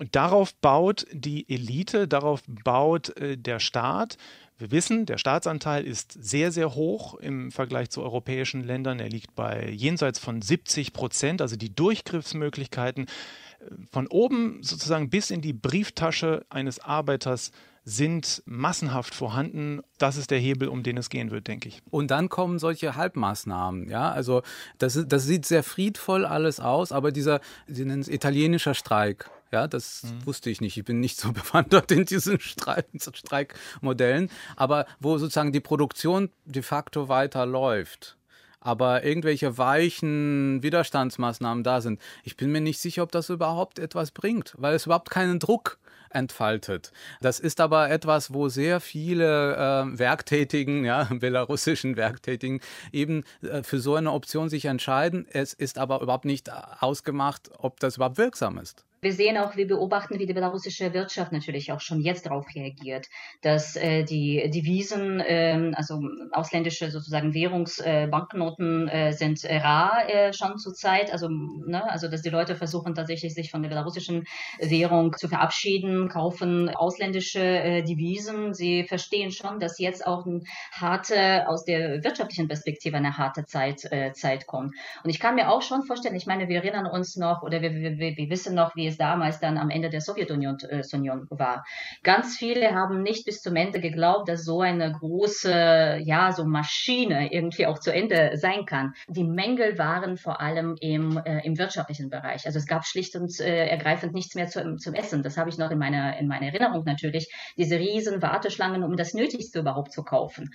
[0.00, 4.16] Und darauf baut die Elite, darauf baut äh, der Staat.
[4.56, 8.98] Wir wissen, der Staatsanteil ist sehr, sehr hoch im Vergleich zu europäischen Ländern.
[8.98, 15.30] Er liegt bei jenseits von 70 Prozent, also die Durchgriffsmöglichkeiten äh, von oben sozusagen bis
[15.30, 17.52] in die Brieftasche eines Arbeiters
[17.84, 19.80] sind massenhaft vorhanden.
[19.98, 21.82] Das ist der Hebel, um den es gehen wird, denke ich.
[21.90, 23.88] Und dann kommen solche Halbmaßnahmen.
[23.88, 24.42] Ja, also
[24.78, 29.30] das, das sieht sehr friedvoll alles aus, aber dieser, Sie nennen es italienischer Streik.
[29.52, 30.26] Ja, das mhm.
[30.26, 30.76] wusste ich nicht.
[30.76, 34.30] Ich bin nicht so bewandert in diesen Streik, Streikmodellen.
[34.56, 38.16] Aber wo sozusagen die Produktion de facto weiterläuft
[38.60, 41.98] aber irgendwelche weichen Widerstandsmaßnahmen da sind.
[42.24, 45.78] Ich bin mir nicht sicher, ob das überhaupt etwas bringt, weil es überhaupt keinen Druck
[46.10, 46.92] entfaltet.
[47.20, 52.60] Das ist aber etwas, wo sehr viele äh, Werktätigen, ja, belarussischen Werktätigen,
[52.92, 55.26] eben äh, für so eine Option sich entscheiden.
[55.30, 58.84] Es ist aber überhaupt nicht ausgemacht, ob das überhaupt wirksam ist.
[59.02, 63.06] Wir sehen auch, wir beobachten, wie die belarussische Wirtschaft natürlich auch schon jetzt darauf reagiert,
[63.40, 70.58] dass äh, die Devisen, äh, also ausländische sozusagen Währungsbanknoten äh, äh, sind rar äh, schon
[70.58, 71.12] zurzeit.
[71.12, 74.24] Also, ne, also dass die Leute versuchen tatsächlich sich von der belarussischen
[74.58, 78.52] Währung zu verabschieden, kaufen ausländische äh, Devisen.
[78.52, 83.84] Sie verstehen schon, dass jetzt auch eine harte, aus der wirtschaftlichen Perspektive eine harte Zeit,
[83.90, 84.74] äh, Zeit kommt.
[85.02, 87.72] Und ich kann mir auch schon vorstellen, ich meine, wir erinnern uns noch oder wir,
[87.72, 90.82] wir, wir wissen noch, wie es damals dann am Ende der Sowjetunion äh,
[91.30, 91.64] war.
[92.02, 97.32] Ganz viele haben nicht bis zum Ende geglaubt, dass so eine große, ja, so Maschine
[97.32, 98.92] irgendwie auch zu Ende sein kann.
[99.08, 102.46] Die Mängel waren vor allem im, äh, im wirtschaftlichen Bereich.
[102.46, 105.22] Also es gab schlicht und äh, ergreifend nichts mehr zu, zum Essen.
[105.22, 107.32] Das habe ich noch in meiner, in meiner Erinnerung natürlich.
[107.56, 110.50] Diese riesen Warteschlangen, um das Nötigste überhaupt zu kaufen.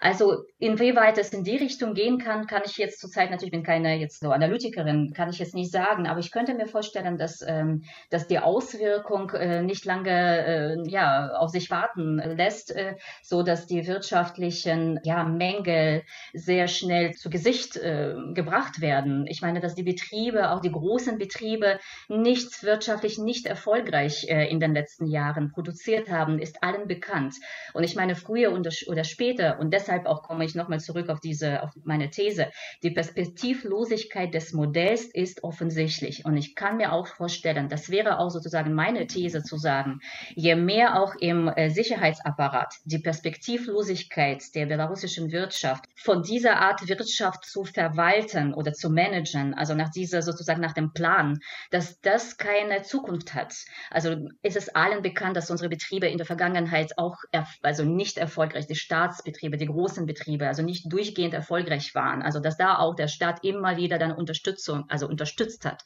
[0.00, 3.96] Also inwieweit es in die Richtung gehen kann, kann ich jetzt zurzeit natürlich, bin keine
[3.96, 7.77] jetzt so Analytikerin, kann ich jetzt nicht sagen, aber ich könnte mir vorstellen, dass, ähm,
[8.10, 13.66] dass die Auswirkung äh, nicht lange äh, ja, auf sich warten lässt, äh, so dass
[13.66, 19.26] die wirtschaftlichen ja, Mängel sehr schnell zu Gesicht äh, gebracht werden.
[19.26, 24.74] Ich meine, dass die Betriebe, auch die großen Betriebe, nichts wirtschaftlich nicht erfolgreich in den
[24.74, 27.36] letzten Jahren produziert haben, ist allen bekannt.
[27.74, 31.62] Und ich meine, früher oder später, und deshalb auch komme ich nochmal zurück auf diese,
[31.62, 32.50] auf meine These.
[32.82, 36.24] Die Perspektivlosigkeit des Modells ist offensichtlich.
[36.24, 40.00] Und ich kann mir auch vorstellen, das wäre auch sozusagen meine These zu sagen,
[40.34, 47.44] je mehr auch im äh, Sicherheitsapparat die Perspektivlosigkeit der belarussischen Wirtschaft von dieser Art Wirtschaft
[47.44, 51.38] zu verwalten oder zu managen, also nach dieser sozusagen nach dem Plan,
[51.70, 53.54] dass das keine Zukunft hat.
[53.90, 57.16] Also ist es allen bekannt, dass unsere Betriebe in der Vergangenheit auch
[57.62, 62.22] also nicht erfolgreich, die Staatsbetriebe, die großen Betriebe, also nicht durchgehend erfolgreich waren.
[62.22, 65.84] Also dass da auch der Staat immer wieder dann Unterstützung, also unterstützt hat.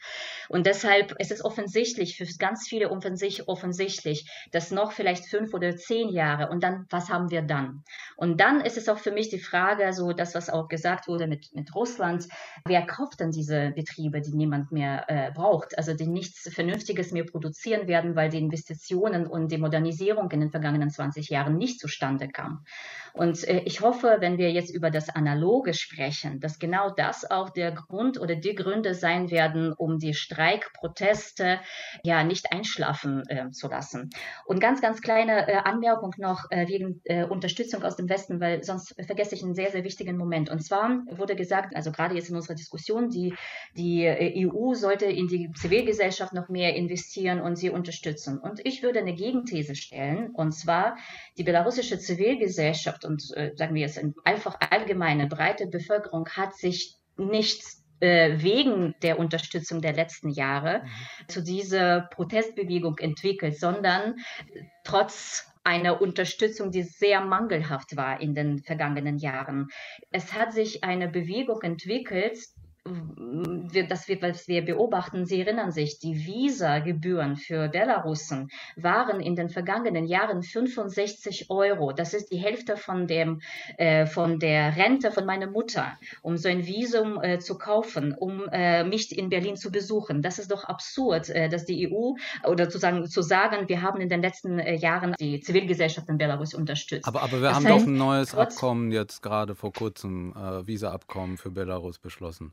[0.48, 6.08] Und deshalb ist es offensichtlich, für ganz viele offensichtlich, dass noch vielleicht fünf oder zehn
[6.08, 7.82] Jahre und dann, was haben wir dann?
[8.16, 11.26] Und dann ist es auch für mich die Frage, so das, was auch gesagt wurde
[11.26, 12.26] mit, mit Russland,
[12.66, 17.24] wer kauft dann diese Betriebe, die niemand mehr äh, braucht, also die nichts Vernünftiges mehr
[17.24, 22.28] produzieren werden, weil die Investitionen und die Modernisierung in den vergangenen 20 Jahren nicht zustande
[22.28, 22.64] kam.
[23.14, 27.50] Und äh, ich hoffe, wenn wir jetzt über das Analoge sprechen, dass genau das auch
[27.50, 31.60] der Grund oder die Gründe sein werden, um die Streikproteste
[32.02, 34.10] ja nicht einschlafen äh, zu lassen.
[34.46, 38.62] Und ganz, ganz kleine äh, Anmerkung noch äh, wegen äh, Unterstützung aus dem Westen, weil
[38.62, 40.50] sonst vergesse ich einen sehr, sehr wichtigen Moment.
[40.50, 43.34] Und zwar wurde gesagt, also gerade jetzt in unserer Diskussion, die,
[43.76, 48.38] die äh, EU sollte in die Zivilgesellschaft noch mehr investieren und sie unterstützen.
[48.38, 50.96] Und ich würde eine Gegenthese stellen, und zwar
[51.38, 57.62] die belarussische Zivilgesellschaft und äh, sagen wir jetzt einfach allgemeine breite Bevölkerung hat sich nicht
[58.00, 61.28] äh, wegen der Unterstützung der letzten Jahre mhm.
[61.28, 64.16] zu dieser Protestbewegung entwickelt, sondern
[64.84, 69.68] trotz einer Unterstützung, die sehr mangelhaft war in den vergangenen Jahren.
[70.10, 72.38] Es hat sich eine Bewegung entwickelt,
[72.84, 79.48] das wir, was wir beobachten, Sie erinnern sich, die Visa-Gebühren für Belarussen waren in den
[79.48, 81.92] vergangenen Jahren 65 Euro.
[81.92, 83.40] Das ist die Hälfte von, dem,
[83.78, 88.48] äh, von der Rente von meiner Mutter, um so ein Visum äh, zu kaufen, um
[88.50, 90.22] äh, mich in Berlin zu besuchen.
[90.22, 92.14] Das ist doch absurd, äh, dass die EU
[92.48, 96.18] oder zu sagen, zu sagen, wir haben in den letzten äh, Jahren die Zivilgesellschaft in
[96.18, 97.06] Belarus unterstützt.
[97.06, 101.36] Aber, aber wir das haben doch ein neues Abkommen jetzt gerade vor kurzem, äh, Visa-Abkommen
[101.36, 102.52] für Belarus beschlossen.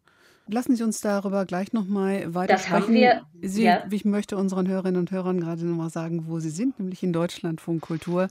[0.51, 2.83] Lassen Sie uns darüber gleich nochmal weiter das sprechen.
[2.83, 3.83] Haben wir, Sie, ja.
[3.91, 7.81] Ich möchte unseren Hörerinnen und Hörern gerade nochmal sagen, wo Sie sind, nämlich in Deutschlandfunk
[7.81, 8.29] Kultur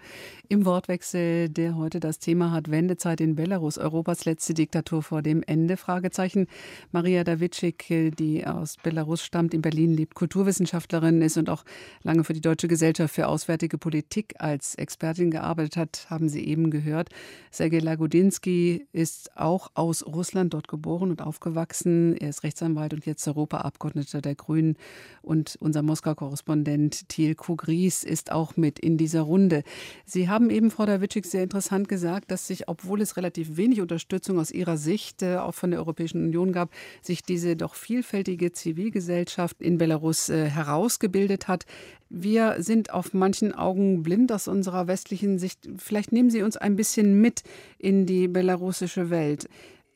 [0.48, 5.44] im Wortwechsel, der heute das Thema hat Wendezeit in Belarus, Europas letzte Diktatur vor dem
[5.46, 5.76] Ende.
[5.76, 6.48] Fragezeichen.
[6.90, 7.86] Maria Dawitschik,
[8.18, 11.64] die aus Belarus stammt, in Berlin lebt, Kulturwissenschaftlerin ist und auch
[12.02, 16.70] lange für die Deutsche Gesellschaft für Auswärtige Politik als Expertin gearbeitet hat, haben Sie eben
[16.70, 17.10] gehört.
[17.52, 23.26] Sergej Lagodinsky ist auch aus Russland dort geboren und aufgewachsen er ist Rechtsanwalt und jetzt
[23.26, 24.76] Europaabgeordneter der Grünen.
[25.22, 29.62] Und unser Moskau-Korrespondent Thiel Kugries ist auch mit in dieser Runde.
[30.04, 34.38] Sie haben eben, Frau Dawitschik, sehr interessant gesagt, dass sich, obwohl es relativ wenig Unterstützung
[34.38, 36.70] aus Ihrer Sicht äh, auch von der Europäischen Union gab,
[37.02, 41.66] sich diese doch vielfältige Zivilgesellschaft in Belarus äh, herausgebildet hat.
[42.10, 45.68] Wir sind auf manchen Augen blind aus unserer westlichen Sicht.
[45.76, 47.42] Vielleicht nehmen Sie uns ein bisschen mit
[47.78, 49.48] in die belarussische Welt.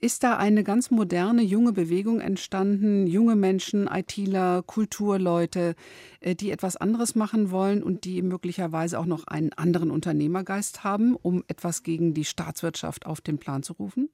[0.04, 5.76] Ist da eine ganz moderne, junge Bewegung entstanden, junge Menschen, ITler, Kulturleute,
[6.18, 11.14] äh, die etwas anderes machen wollen und die möglicherweise auch noch einen anderen Unternehmergeist haben,
[11.14, 14.08] um etwas gegen die Staatswirtschaft auf den Plan zu rufen?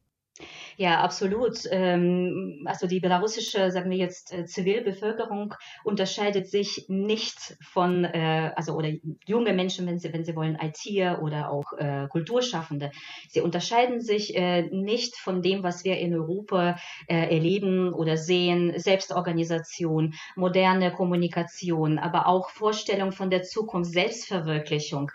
[0.76, 1.58] Ja, absolut.
[1.72, 8.74] Ähm, also die belarussische, sagen wir jetzt, äh, Zivilbevölkerung unterscheidet sich nicht von, äh, also
[8.74, 8.92] oder
[9.26, 10.86] junge Menschen, wenn sie, wenn sie wollen, IT
[11.20, 12.92] oder auch äh, Kulturschaffende.
[13.28, 14.38] Sie unterscheiden sich
[14.70, 18.78] nicht von dem, was wir in Europa erleben oder sehen.
[18.78, 25.10] Selbstorganisation, moderne Kommunikation, aber auch Vorstellung von der Zukunft, Selbstverwirklichung,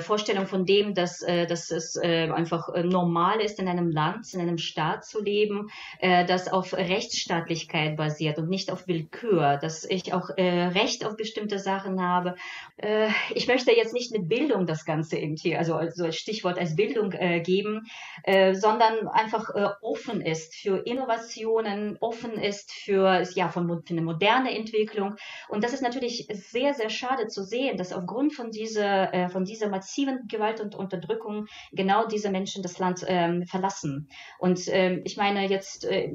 [0.00, 5.04] Vorstellung von dem, dass, dass es einfach normal ist in einem Land, in einem Staat
[5.04, 10.66] zu leben, äh, das auf Rechtsstaatlichkeit basiert und nicht auf Willkür, dass ich auch äh,
[10.68, 12.36] Recht auf bestimmte Sachen habe.
[12.76, 17.12] Äh, ich möchte jetzt nicht mit Bildung das Ganze irgendwie, also als Stichwort als Bildung
[17.12, 17.86] äh, geben,
[18.24, 24.02] äh, sondern einfach äh, offen ist für Innovationen, offen ist für, ja, von, für eine
[24.02, 25.16] moderne Entwicklung.
[25.48, 29.44] Und das ist natürlich sehr, sehr schade zu sehen, dass aufgrund von dieser, äh, von
[29.44, 34.08] dieser massiven Gewalt und Unterdrückung genau diese Menschen das Land ähm, verlassen.
[34.38, 36.10] Und ähm, ich meine, jetzt, äh,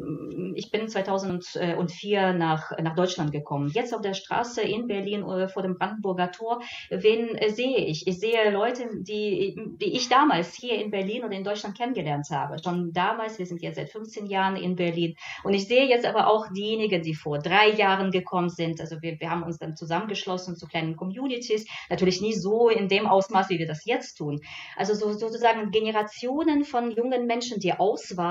[0.55, 3.69] ich bin 2004 nach, nach Deutschland gekommen.
[3.73, 8.07] Jetzt auf der Straße in Berlin äh, vor dem Brandenburger Tor, wen äh, sehe ich?
[8.07, 12.57] Ich sehe Leute, die, die ich damals hier in Berlin und in Deutschland kennengelernt habe.
[12.63, 15.15] Schon damals, wir sind jetzt seit 15 Jahren in Berlin.
[15.43, 18.81] Und ich sehe jetzt aber auch diejenigen, die vor drei Jahren gekommen sind.
[18.81, 21.65] Also wir, wir haben uns dann zusammengeschlossen zu kleinen Communities.
[21.89, 24.41] Natürlich nie so in dem Ausmaß, wie wir das jetzt tun.
[24.75, 28.24] Also so, sozusagen Generationen von jungen Menschen, die auswandern,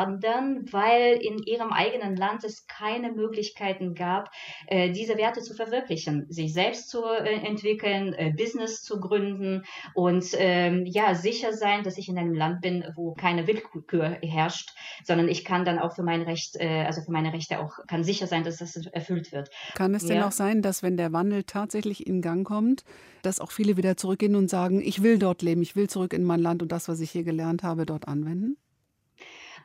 [0.72, 4.30] weil in ihrem eigenen Land es keine Möglichkeiten gab,
[4.66, 10.26] äh, diese Werte zu verwirklichen, sich selbst zu äh, entwickeln, äh, Business zu gründen und
[10.34, 14.70] ähm, ja sicher sein, dass ich in einem Land bin, wo keine Willkür herrscht,
[15.04, 18.26] sondern ich kann dann auch für mein Recht, also für meine Rechte auch kann sicher
[18.26, 19.50] sein, dass das erfüllt wird.
[19.74, 22.84] Kann es denn auch sein, dass wenn der Wandel tatsächlich in Gang kommt,
[23.22, 26.24] dass auch viele wieder zurückgehen und sagen, ich will dort leben, ich will zurück in
[26.24, 28.56] mein Land und das, was ich hier gelernt habe, dort anwenden?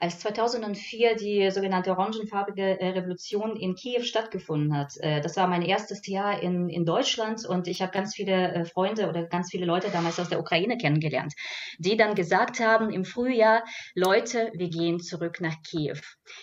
[0.01, 5.61] Als 2004 die sogenannte orangenfarbige äh, Revolution in Kiew stattgefunden hat, äh, das war mein
[5.61, 9.65] erstes Jahr in, in Deutschland und ich habe ganz viele äh, Freunde oder ganz viele
[9.65, 11.33] Leute damals aus der Ukraine kennengelernt,
[11.79, 15.99] die dann gesagt haben im Frühjahr, Leute, wir gehen zurück nach Kiew.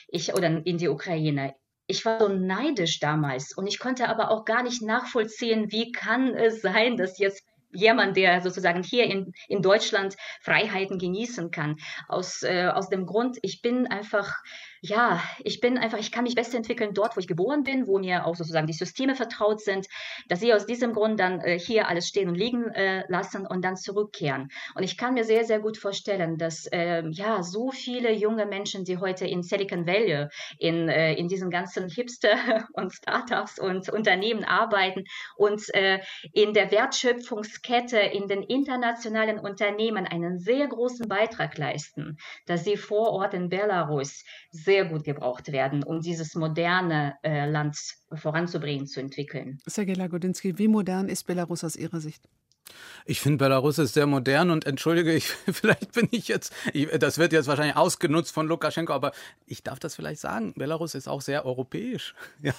[0.09, 1.55] Ich, oder in die Ukraine.
[1.87, 6.35] Ich war so neidisch damals und ich konnte aber auch gar nicht nachvollziehen, wie kann
[6.35, 7.43] es sein, dass jetzt
[7.77, 11.77] jemand, der sozusagen hier in, in Deutschland Freiheiten genießen kann.
[12.09, 14.35] Aus, äh, aus dem Grund, ich bin einfach
[14.89, 17.99] ja, ich bin einfach, ich kann mich besser entwickeln dort, wo ich geboren bin, wo
[17.99, 19.87] mir auch sozusagen die Systeme vertraut sind,
[20.29, 23.65] dass sie aus diesem Grund dann äh, hier alles stehen und liegen äh, lassen und
[23.65, 24.49] dann zurückkehren.
[24.75, 28.85] Und ich kann mir sehr, sehr gut vorstellen, dass äh, ja so viele junge Menschen,
[28.85, 32.37] die heute in Silicon Valley, in, äh, in diesen ganzen Hipster
[32.73, 35.05] und Startups und Unternehmen arbeiten
[35.37, 36.01] und äh,
[36.33, 43.11] in der Wertschöpfungskette in den internationalen Unternehmen einen sehr großen Beitrag leisten, dass sie vor
[43.11, 47.79] Ort in Belarus sehr gut gebraucht werden, um dieses moderne äh, Land
[48.13, 49.59] voranzubringen, zu entwickeln.
[49.67, 52.29] Sergej Lagodinsky, wie modern ist Belarus aus Ihrer Sicht?
[53.09, 57.19] Ich finde, Belarus ist sehr modern und entschuldige, ich, vielleicht bin ich jetzt, ich, das
[57.19, 59.13] wird jetzt wahrscheinlich ausgenutzt von Lukaschenko, aber
[59.47, 62.15] ich darf das vielleicht sagen, Belarus ist auch sehr europäisch.
[62.43, 62.55] Ja.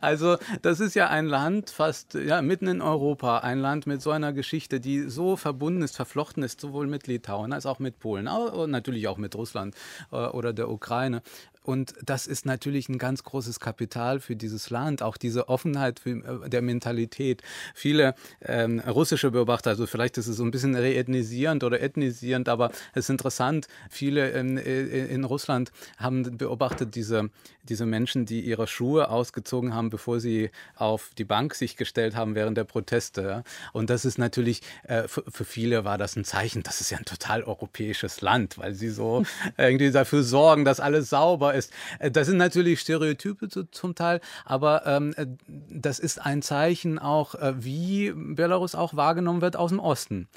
[0.00, 4.10] Also das ist ja ein Land fast ja, mitten in Europa, ein Land mit so
[4.10, 8.28] einer Geschichte, die so verbunden ist, verflochten ist, sowohl mit Litauen als auch mit Polen,
[8.28, 9.74] aber natürlich auch mit Russland
[10.12, 11.22] äh, oder der Ukraine.
[11.68, 16.44] Und das ist natürlich ein ganz großes Kapital für dieses Land, auch diese Offenheit für,
[16.46, 17.42] äh, der Mentalität.
[17.74, 22.70] Viele ähm, russische Beobachter, also vielleicht ist es so ein bisschen reethnisierend oder ethnisierend, aber
[22.94, 27.28] es ist interessant, viele in, äh, in Russland haben beobachtet diese,
[27.68, 32.34] diese Menschen, die ihre Schuhe ausgezogen haben, bevor sie auf die Bank sich gestellt haben
[32.34, 33.44] während der Proteste.
[33.72, 36.98] Und das ist natürlich, äh, für, für viele war das ein Zeichen, das ist ja
[36.98, 39.24] ein total europäisches Land, weil sie so
[39.56, 41.72] irgendwie dafür sorgen, dass alles sauber ist.
[41.98, 47.34] Äh, das sind natürlich Stereotype zum Teil, aber ähm, äh, das ist ein Zeichen auch,
[47.34, 50.28] äh, wie Belarus auch wahrgenommen wird aus dem Osten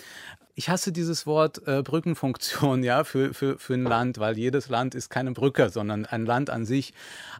[0.55, 4.95] ich hasse dieses Wort äh, Brückenfunktion, ja, für, für, für ein Land, weil jedes Land
[4.95, 6.93] ist keine Brücke, sondern ein Land an sich.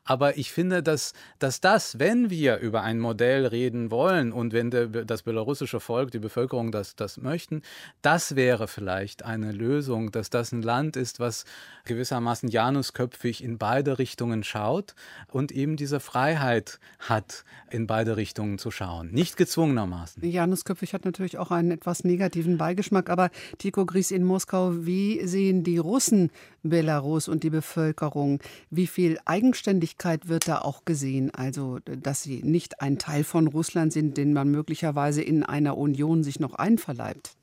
[0.04, 4.72] Aber ich finde, dass, dass das, wenn wir über ein Modell reden wollen und wenn
[4.72, 7.62] der, das belarussische Volk, die Bevölkerung das, das möchten,
[8.02, 11.46] das wäre vielleicht eine Lösung, dass das ein Land ist, was
[11.86, 14.96] gewissermaßen janusköpfig in beide Richtungen schaut
[15.28, 19.12] und eben diese Freiheit hat, in beide Richtungen zu schauen.
[19.12, 20.24] Nicht gezwungenermaßen.
[20.24, 25.64] Janusköpfig hat natürlich auch einen etwas negativen Beigeschmack, aber Tico Gries in Moskau, wie sehen
[25.64, 26.32] die Russen
[26.64, 28.40] Belarus und die Bevölkerung?
[28.70, 31.32] Wie viel Eigenständigkeit wird da auch gesehen?
[31.34, 36.24] Also, dass sie nicht ein Teil von Russland sind, den man möglicherweise in einer Union
[36.24, 37.36] sich noch einverleibt?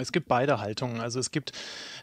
[0.00, 1.00] Es gibt beide Haltungen.
[1.00, 1.52] Also es gibt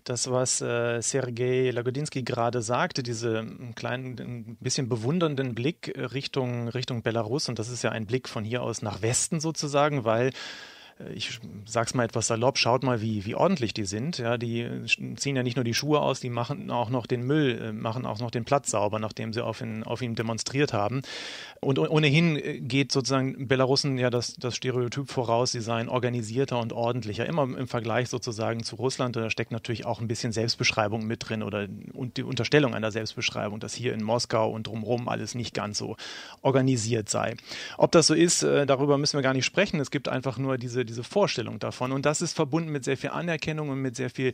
[0.03, 7.01] das, was äh, Sergei Lagodinsky gerade sagte, diese kleinen, ein bisschen bewundernden Blick Richtung, Richtung
[7.01, 7.49] Belarus.
[7.49, 10.31] Und das ist ja ein Blick von hier aus nach Westen sozusagen, weil
[11.13, 14.17] ich sag's mal etwas salopp, schaut mal, wie, wie ordentlich die sind.
[14.17, 14.67] Ja, die
[15.15, 18.05] ziehen ja nicht nur die Schuhe aus, die machen auch noch den Müll, äh, machen
[18.05, 21.01] auch noch den Platz sauber, nachdem sie auf ihn, auf ihn demonstriert haben.
[21.59, 27.25] Und ohnehin geht sozusagen Belarusen ja das, das Stereotyp voraus, sie seien organisierter und ordentlicher.
[27.25, 31.43] Immer im Vergleich sozusagen zu Russland, da steckt natürlich auch ein bisschen Selbstbeschreibung mit drin
[31.43, 35.77] oder und die Unterstellung einer Selbstbeschreibung, dass hier in Moskau und drumherum alles nicht ganz
[35.77, 35.95] so
[36.41, 37.35] organisiert sei.
[37.77, 39.79] Ob das so ist, äh, darüber müssen wir gar nicht sprechen.
[39.79, 41.91] Es gibt einfach nur diese, diese Vorstellung davon.
[41.91, 44.33] Und das ist verbunden mit sehr viel Anerkennung und mit sehr viel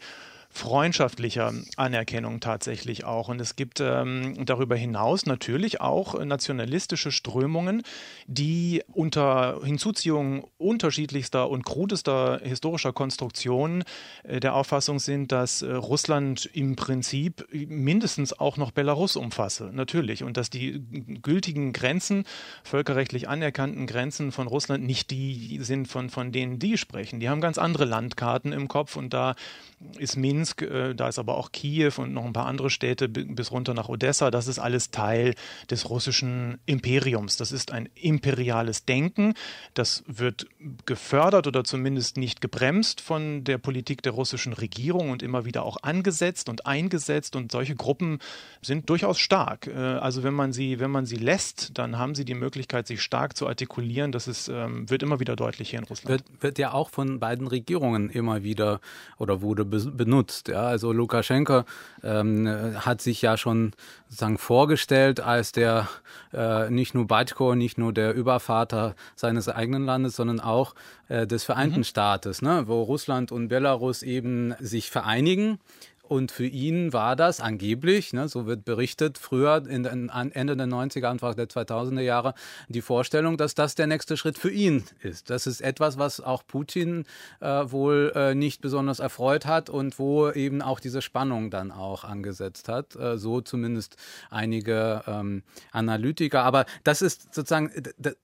[0.53, 3.27] freundschaftlicher Anerkennung tatsächlich auch.
[3.27, 7.81] Und es gibt ähm, darüber hinaus natürlich auch nationalistische Strömungen,
[8.27, 13.83] die unter Hinzuziehung unterschiedlichster und krudester historischer Konstruktionen
[14.23, 20.23] äh, der Auffassung sind, dass äh, Russland im Prinzip mindestens auch noch Belarus umfasse, natürlich.
[20.23, 20.83] Und dass die
[21.23, 22.25] gültigen Grenzen,
[22.63, 27.19] völkerrechtlich anerkannten Grenzen von Russland nicht die sind, von, von denen die sprechen.
[27.19, 29.33] Die haben ganz andere Landkarten im Kopf und da
[29.97, 33.51] ist Minsk, äh, da ist aber auch Kiew und noch ein paar andere Städte bis
[33.51, 34.31] runter nach Odessa.
[34.31, 35.35] Das ist alles Teil
[35.69, 37.37] des russischen Imperiums.
[37.37, 39.33] Das ist ein imperiales Denken.
[39.73, 40.47] Das wird
[40.85, 45.77] gefördert oder zumindest nicht gebremst von der Politik der russischen Regierung und immer wieder auch
[45.81, 47.35] angesetzt und eingesetzt.
[47.35, 48.19] Und solche Gruppen
[48.61, 49.67] sind durchaus stark.
[49.67, 53.01] Äh, also wenn man sie, wenn man sie lässt, dann haben sie die Möglichkeit, sich
[53.01, 54.11] stark zu artikulieren.
[54.11, 56.09] Das ist, ähm, wird immer wieder deutlich hier in Russland.
[56.09, 58.79] Wird, wird ja auch von beiden Regierungen immer wieder
[59.17, 60.32] oder wurde benutzt.
[60.47, 61.63] Ja, also Lukaschenko
[62.03, 63.73] ähm, hat sich ja schon
[64.07, 65.87] sozusagen vorgestellt als der
[66.33, 70.75] äh, nicht nur Batko, nicht nur der Übervater seines eigenen Landes, sondern auch
[71.07, 71.85] äh, des Vereinten mhm.
[71.85, 75.59] Staates, ne, wo Russland und Belarus eben sich vereinigen
[76.05, 80.67] und für ihn war das angeblich, ne, so wird berichtet, früher in den, Ende der
[80.67, 82.33] 90er, Anfang der 2000er Jahre,
[82.67, 85.29] die Vorstellung, dass das der nächste Schritt für ihn ist.
[85.29, 87.05] Das ist etwas, was auch Putin
[87.39, 92.03] äh, wohl äh, nicht besonders erfreut hat und wo eben auch diese Spannung dann auch
[92.03, 92.97] angesetzt hat.
[92.97, 93.95] Äh, so zumindest
[94.29, 96.43] einige ähm, Analytiker.
[96.43, 97.71] Aber das ist sozusagen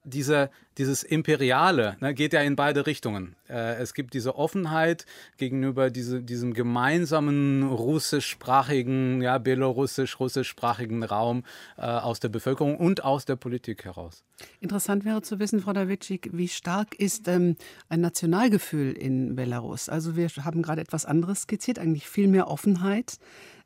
[0.04, 0.50] diese,
[0.80, 3.36] dieses Imperiale, ne, geht ja in beide Richtungen.
[3.50, 5.06] Äh, es gibt diese Offenheit
[5.38, 11.44] gegenüber diese, diesem gemeinsamen russischsprachigen, ja, belarussisch-russischsprachigen Raum
[11.78, 14.24] äh, aus der Bevölkerung und aus der Politik heraus.
[14.62, 17.58] Interessant wäre zu wissen, Frau Dawitschik, wie stark ist ähm,
[17.90, 19.90] ein Nationalgefühl in Belarus?
[19.90, 23.20] Also wir haben gerade etwas anderes skizziert, eigentlich viel mehr Offenheit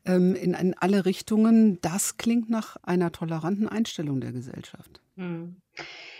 [0.06, 1.80] ähm, in, in alle Richtungen.
[1.82, 5.00] Das klingt nach einer toleranten Einstellung der Gesellschaft.
[5.16, 5.58] Hm.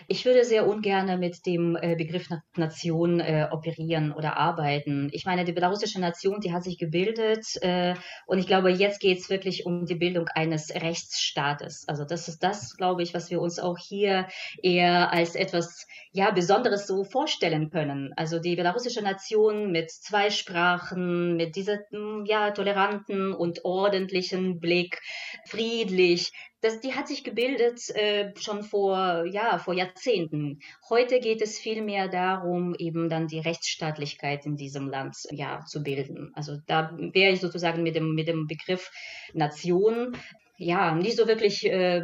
[0.06, 5.08] Ich würde sehr ungern mit dem äh, Begriff Nation äh, operieren oder arbeiten.
[5.12, 7.94] Ich meine, die belarussische Nation, die hat sich gebildet äh,
[8.26, 11.84] und ich glaube, jetzt geht es wirklich um die Bildung eines Rechtsstaates.
[11.88, 14.28] Also das ist das, glaube ich, was wir uns auch hier
[14.62, 18.12] eher als etwas ja Besonderes so vorstellen können.
[18.16, 25.00] Also die belarussische Nation mit zwei Sprachen, mit diesem ja toleranten und ordentlichen Blick,
[25.46, 26.32] friedlich,
[26.64, 30.60] das, die hat sich gebildet äh, schon vor, ja, vor Jahrzehnten.
[30.88, 36.32] Heute geht es vielmehr darum, eben dann die Rechtsstaatlichkeit in diesem Land ja, zu bilden.
[36.34, 38.90] Also da wäre ich sozusagen mit dem, mit dem Begriff
[39.34, 40.16] Nation
[40.56, 42.02] ja, nicht so wirklich, äh,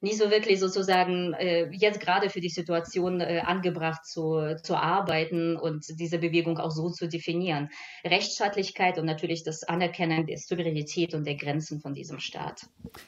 [0.00, 5.56] nicht so wirklich sozusagen äh, jetzt gerade für die Situation äh, angebracht zu, zu arbeiten
[5.56, 7.68] und diese Bewegung auch so zu definieren.
[8.04, 12.66] Rechtsstaatlichkeit und natürlich das Anerkennen der Souveränität und der Grenzen von diesem Staat.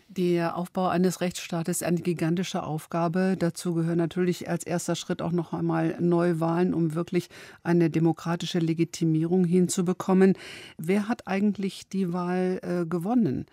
[0.08, 3.36] Der Aufbau eines Rechtsstaates ist eine gigantische Aufgabe.
[3.36, 7.28] Dazu gehören natürlich als erster Schritt auch noch einmal Neuwahlen, um wirklich
[7.64, 10.38] eine demokratische Legitimierung hinzubekommen.
[10.78, 13.46] Wer hat eigentlich die Wahl äh, gewonnen?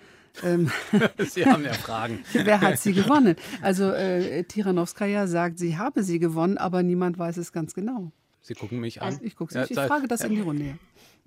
[0.44, 0.72] Ähm,
[1.20, 2.24] sie haben ja Fragen.
[2.34, 3.36] Wer hat sie gewonnen?
[3.62, 8.12] Also äh, Tiranowskaja sagt, sie habe sie gewonnen, aber niemand weiß es ganz genau.
[8.42, 9.08] Sie gucken mich an.
[9.08, 10.28] Also ich gucke ja, ich frage das ja.
[10.28, 10.78] in die Runde.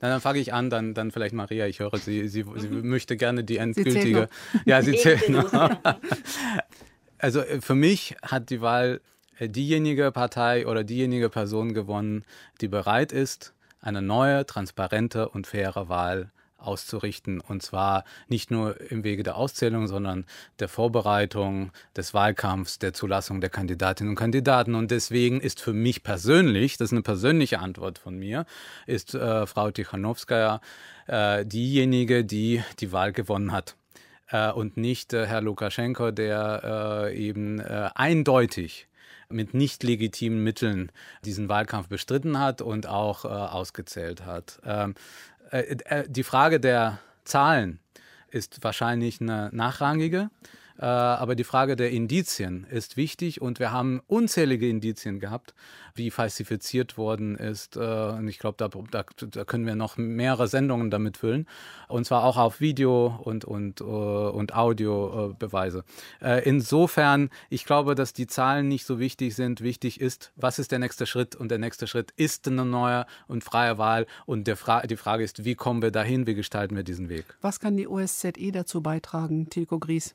[0.01, 1.67] Na, dann frage ich an, dann, dann vielleicht Maria.
[1.67, 2.89] Ich höre, sie, sie, sie mhm.
[2.89, 4.29] möchte gerne die endgültige.
[4.53, 5.53] Sie ja, sie zählt noch.
[7.19, 9.01] also äh, für mich hat die Wahl
[9.39, 12.25] äh, diejenige Partei oder diejenige Person gewonnen,
[12.61, 16.33] die bereit ist, eine neue, transparente und faire Wahl
[16.67, 17.41] auszurichten.
[17.41, 20.25] Und zwar nicht nur im Wege der Auszählung, sondern
[20.59, 24.75] der Vorbereitung, des Wahlkampfs, der Zulassung der Kandidatinnen und Kandidaten.
[24.75, 28.47] Und deswegen ist für mich persönlich, das ist eine persönliche Antwort von mir,
[28.87, 30.61] ist äh, Frau Tichanowskaja
[31.07, 33.77] äh, diejenige, die die Wahl gewonnen hat.
[34.29, 38.89] Äh, und nicht äh, Herr Lukaschenko, der äh, eben äh, eindeutig
[39.29, 40.93] mit nicht legitimen Mitteln
[41.25, 44.61] diesen Wahlkampf bestritten hat und auch äh, ausgezählt hat.
[44.65, 44.95] Ähm,
[45.55, 47.79] äh, äh, die Frage der Zahlen
[48.29, 50.31] ist wahrscheinlich eine nachrangige.
[50.79, 55.55] Äh, aber die Frage der Indizien ist wichtig und wir haben unzählige Indizien gehabt,
[55.95, 57.77] wie falsifiziert worden ist.
[57.77, 61.47] Äh, und ich glaube, da, da, da, können wir noch mehrere Sendungen damit füllen.
[61.89, 65.85] Und zwar auch auf Video und, und, äh, und Audiobeweise.
[66.45, 69.61] insofern, ich glaube, dass die Zahlen nicht so wichtig sind.
[69.61, 71.37] Wichtig ist, was ist der nächste Schritt?
[71.37, 74.07] Und der nächste Schritt ist eine neue und freie Wahl.
[74.27, 76.27] Und Fra die Frage ist, wie kommen wir dahin?
[76.27, 77.25] Wie gestalten wir diesen Weg?
[77.41, 80.15] Was kann die OSZE dazu beitragen, Tilko Gries?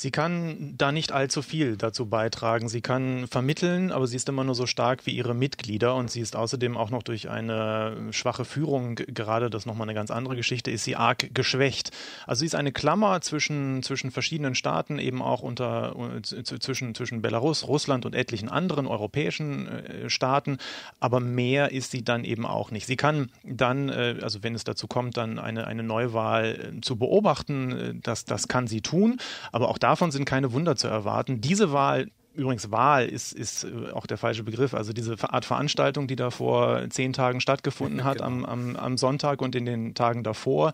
[0.00, 2.70] Sie kann da nicht allzu viel dazu beitragen.
[2.70, 6.22] Sie kann vermitteln, aber sie ist immer nur so stark wie ihre Mitglieder und sie
[6.22, 10.70] ist außerdem auch noch durch eine schwache Führung, gerade das nochmal eine ganz andere Geschichte,
[10.70, 11.90] ist sie arg geschwächt.
[12.26, 17.68] Also sie ist eine Klammer zwischen, zwischen verschiedenen Staaten, eben auch unter, zwischen, zwischen Belarus,
[17.68, 20.56] Russland und etlichen anderen europäischen äh, Staaten,
[20.98, 22.86] aber mehr ist sie dann eben auch nicht.
[22.86, 26.96] Sie kann dann, äh, also wenn es dazu kommt, dann eine, eine Neuwahl äh, zu
[26.96, 29.18] beobachten, das, das kann sie tun,
[29.52, 31.40] aber auch da davon sind keine Wunder zu erwarten.
[31.40, 34.72] Diese Wahl Übrigens, Wahl ist, ist äh, auch der falsche Begriff.
[34.72, 38.26] Also diese Art Veranstaltung, die da vor zehn Tagen stattgefunden hat, genau.
[38.26, 40.72] am, am, am, Sonntag und in den Tagen davor,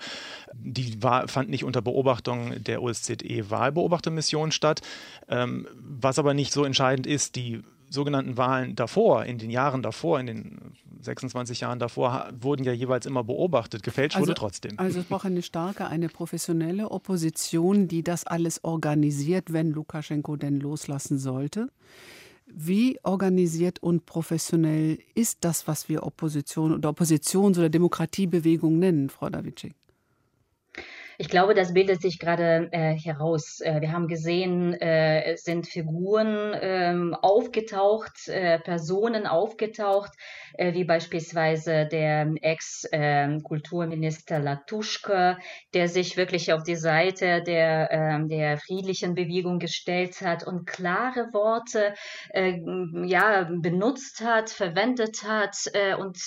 [0.52, 4.82] die war, fand nicht unter Beobachtung der OSZE-Wahlbeobachtermission statt.
[5.28, 7.62] Ähm, was aber nicht so entscheidend ist, die
[7.96, 10.58] sogenannten Wahlen davor, in den Jahren davor, in den
[11.00, 13.82] 26 Jahren davor, wurden ja jeweils immer beobachtet.
[13.82, 14.78] Gefälscht also, wurde trotzdem.
[14.78, 20.60] Also es braucht eine starke, eine professionelle Opposition, die das alles organisiert, wenn Lukaschenko denn
[20.60, 21.70] loslassen sollte.
[22.46, 29.28] Wie organisiert und professionell ist das, was wir Opposition oder Oppositions- oder Demokratiebewegung nennen, Frau
[29.28, 29.74] Davicek?
[31.18, 33.60] Ich glaube, das bildet sich gerade äh, heraus.
[33.60, 40.12] Äh, wir haben gesehen, äh, sind Figuren ähm, aufgetaucht, äh, Personen aufgetaucht,
[40.58, 45.38] äh, wie beispielsweise der Ex-Kulturminister Latuschka,
[45.72, 51.30] der sich wirklich auf die Seite der, ähm, der friedlichen Bewegung gestellt hat und klare
[51.32, 51.94] Worte
[52.30, 52.60] äh,
[53.06, 55.56] ja, benutzt hat, verwendet hat
[55.98, 56.18] und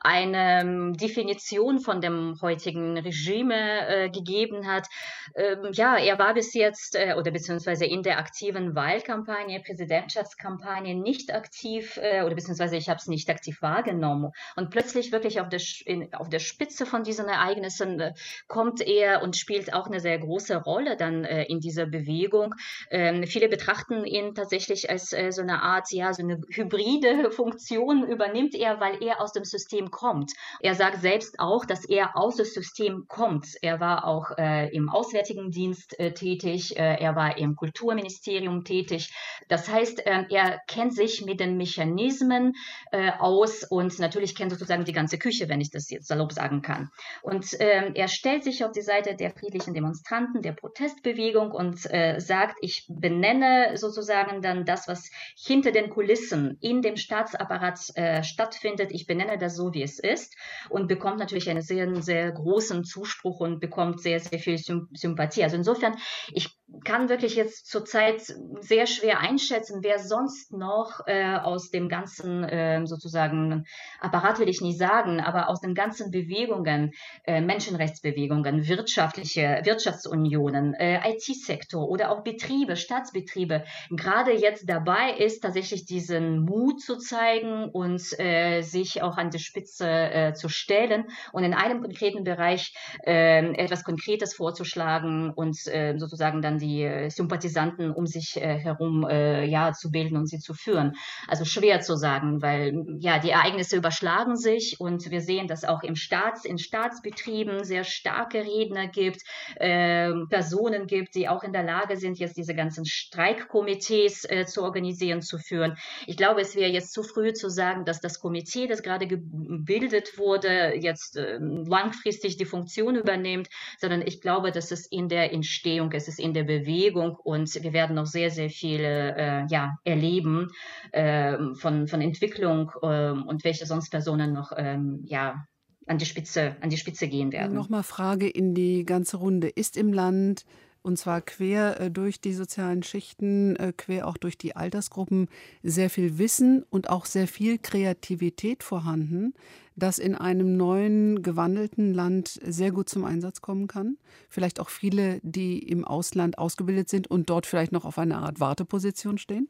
[0.00, 4.88] eine Definition von dem heutigen Regime äh, gegeben hat.
[5.34, 11.32] Ähm, ja, er war bis jetzt äh, oder beziehungsweise in der aktiven Wahlkampagne, Präsidentschaftskampagne nicht
[11.32, 14.32] aktiv äh, oder beziehungsweise ich habe es nicht aktiv wahrgenommen.
[14.56, 18.12] Und plötzlich wirklich auf der, in, auf der Spitze von diesen Ereignissen äh,
[18.46, 22.54] kommt er und spielt auch eine sehr große Rolle dann äh, in dieser Bewegung.
[22.90, 28.54] Ähm, viele betrachten ihn tatsächlich als so eine Art, ja, so eine hybride Funktion übernimmt
[28.54, 30.32] er, weil er aus dem System kommt.
[30.60, 33.46] Er sagt selbst auch, dass er aus dem System kommt.
[33.62, 39.12] Er war auch äh, im Auswärtigen Dienst äh, tätig, äh, er war im Kulturministerium tätig.
[39.48, 42.54] Das heißt, ähm, er kennt sich mit den Mechanismen
[42.90, 46.62] äh, aus und natürlich kennt sozusagen die ganze Küche, wenn ich das jetzt salopp sagen
[46.62, 46.90] kann.
[47.22, 52.18] Und ähm, er stellt sich auf die Seite der friedlichen Demonstranten, der Protestbewegung und äh,
[52.18, 58.90] sagt, ich benenne sozusagen dann das, was hinter den Kulissen in dem Staatsapparat äh, stattfindet.
[58.92, 60.34] Ich benenne das so, wie es ist
[60.70, 65.44] und bekommt natürlich einen sehr, sehr großen Zuspruch und bekommt bekommt sehr, sehr viel Sympathie.
[65.44, 65.96] Also insofern,
[66.32, 66.48] ich
[66.84, 68.22] kann wirklich jetzt zurzeit
[68.60, 73.64] sehr schwer einschätzen, wer sonst noch äh, aus dem ganzen äh, sozusagen
[74.00, 76.92] Apparat will ich nicht sagen, aber aus den ganzen Bewegungen,
[77.24, 85.84] äh, Menschenrechtsbewegungen, wirtschaftliche Wirtschaftsunionen, äh, IT-Sektor oder auch Betriebe, Staatsbetriebe gerade jetzt dabei ist, tatsächlich
[85.84, 91.44] diesen Mut zu zeigen und äh, sich auch an die Spitze äh, zu stellen und
[91.44, 92.74] in einem konkreten Bereich
[93.04, 99.06] äh, etwas Konkretes vorzuschlagen und äh, sozusagen dann die äh, Sympathisanten um sich äh, herum
[99.08, 100.92] äh, ja, zu bilden und sie zu führen.
[101.26, 105.82] Also schwer zu sagen, weil ja, die Ereignisse überschlagen sich und wir sehen, dass auch
[105.82, 109.22] im Staats, in Staatsbetrieben sehr starke Redner gibt,
[109.56, 114.62] äh, Personen gibt, die auch in der Lage sind, jetzt diese ganzen Streikkomitees äh, zu
[114.62, 115.76] organisieren, zu führen.
[116.06, 120.18] Ich glaube, es wäre jetzt zu früh zu sagen, dass das Komitee, das gerade gebildet
[120.18, 123.48] wurde, jetzt äh, langfristig die Funktion übernimmt
[123.78, 127.72] sondern ich glaube, dass es in der Entstehung, es ist in der Bewegung und wir
[127.72, 130.50] werden noch sehr, sehr viele äh, ja, erleben
[130.92, 135.46] äh, von, von Entwicklung äh, und welche sonst Personen noch ähm, ja,
[135.86, 137.54] an die Spitze, an die Spitze gehen werden.
[137.54, 139.48] Nochmal Frage in die ganze Runde.
[139.48, 140.44] Ist im Land
[140.84, 145.28] und zwar quer äh, durch die sozialen Schichten, äh, quer auch durch die Altersgruppen
[145.62, 149.32] sehr viel Wissen und auch sehr viel Kreativität vorhanden,
[149.76, 153.96] das in einem neuen, gewandelten Land sehr gut zum Einsatz kommen kann.
[154.28, 158.38] Vielleicht auch viele, die im Ausland ausgebildet sind und dort vielleicht noch auf einer Art
[158.38, 159.48] Warteposition stehen?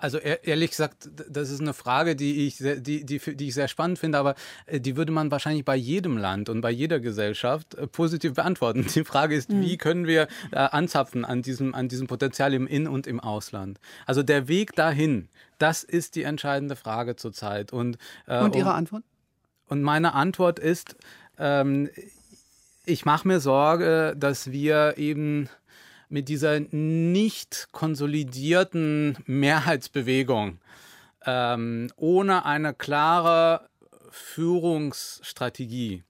[0.00, 3.66] Also ehrlich gesagt, das ist eine Frage, die ich, sehr, die, die, die ich sehr
[3.66, 4.36] spannend finde, aber
[4.66, 8.86] äh, die würde man wahrscheinlich bei jedem Land und bei jeder Gesellschaft äh, positiv beantworten.
[8.94, 9.60] Die Frage ist, mhm.
[9.60, 13.80] wie können wir äh, anzapfen an diesem, an diesem Potenzial im In- und im Ausland?
[14.06, 15.28] Also der Weg dahin,
[15.58, 17.72] das ist die entscheidende Frage zurzeit.
[17.72, 19.02] Und, äh, und Ihre Antwort?
[19.66, 20.94] Und meine Antwort ist,
[21.38, 21.90] ähm,
[22.86, 25.48] ich mache mir Sorge, dass wir eben
[26.08, 30.58] mit dieser nicht konsolidierten Mehrheitsbewegung
[31.26, 33.68] ähm, ohne eine klare
[34.10, 36.02] Führungsstrategie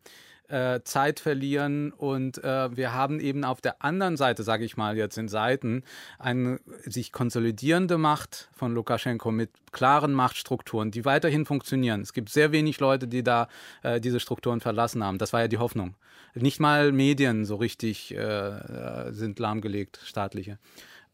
[0.49, 4.97] äh, Zeit verlieren und äh, wir haben eben auf der anderen Seite, sage ich mal
[4.97, 5.83] jetzt in Seiten,
[6.19, 12.01] eine sich konsolidierende Macht von Lukaschenko mit klaren Machtstrukturen, die weiterhin funktionieren.
[12.01, 13.49] Es gibt sehr wenig Leute, die da
[13.83, 15.19] äh, diese Strukturen verlassen haben.
[15.19, 15.95] Das war ja die Hoffnung.
[16.35, 20.59] Nicht mal Medien so richtig äh, sind lahmgelegt, staatliche.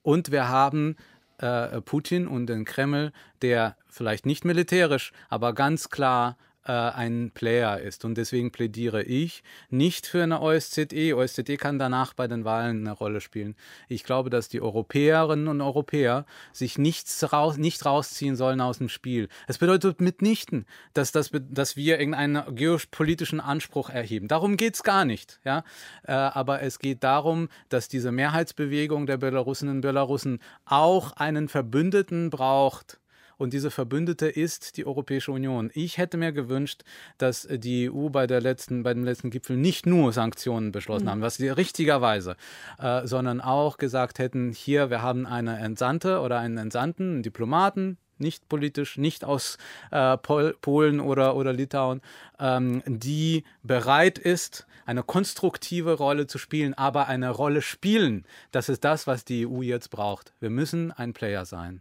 [0.02, 0.96] Und wir haben
[1.38, 3.12] äh, Putin und den Kreml,
[3.42, 6.36] der vielleicht nicht militärisch, aber ganz klar
[6.66, 8.04] äh, ein Player ist.
[8.04, 11.14] Und deswegen plädiere ich nicht für eine OSZE.
[11.14, 13.54] OSZE kann danach bei den Wahlen eine Rolle spielen.
[13.88, 18.88] Ich glaube, dass die Europäerinnen und Europäer sich nichts raus, nicht rausziehen sollen aus dem
[18.88, 19.28] Spiel.
[19.46, 24.28] Es bedeutet mitnichten, dass, das, dass wir irgendeinen geopolitischen Anspruch erheben.
[24.28, 25.40] Darum geht es gar nicht.
[25.44, 25.64] Ja?
[26.04, 32.30] Äh, aber es geht darum, dass diese Mehrheitsbewegung der Belarusinnen und Belarusen auch einen Verbündeten
[32.30, 32.98] braucht
[33.38, 35.70] und diese Verbündete ist die Europäische Union.
[35.74, 36.82] Ich hätte mir gewünscht,
[37.18, 41.10] dass die EU bei, der letzten, bei dem letzten Gipfel nicht nur Sanktionen beschlossen mhm.
[41.10, 42.36] haben, was sie richtigerweise,
[42.78, 47.98] äh, sondern auch gesagt hätten, hier, wir haben eine Entsandte oder einen Entsandten, einen Diplomaten,
[48.18, 49.58] nicht politisch, nicht aus
[49.90, 52.00] äh, Pol Polen oder, oder Litauen,
[52.38, 58.24] ähm, die bereit ist, eine konstruktive Rolle zu spielen, aber eine Rolle spielen.
[58.50, 60.32] Das ist das, was die EU jetzt braucht.
[60.40, 61.80] Wir müssen ein Player sein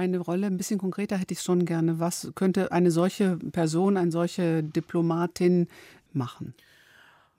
[0.00, 0.46] eine Rolle?
[0.46, 1.98] Ein bisschen konkreter hätte ich schon gerne.
[2.00, 5.68] Was könnte eine solche Person, eine solche Diplomatin
[6.12, 6.54] machen?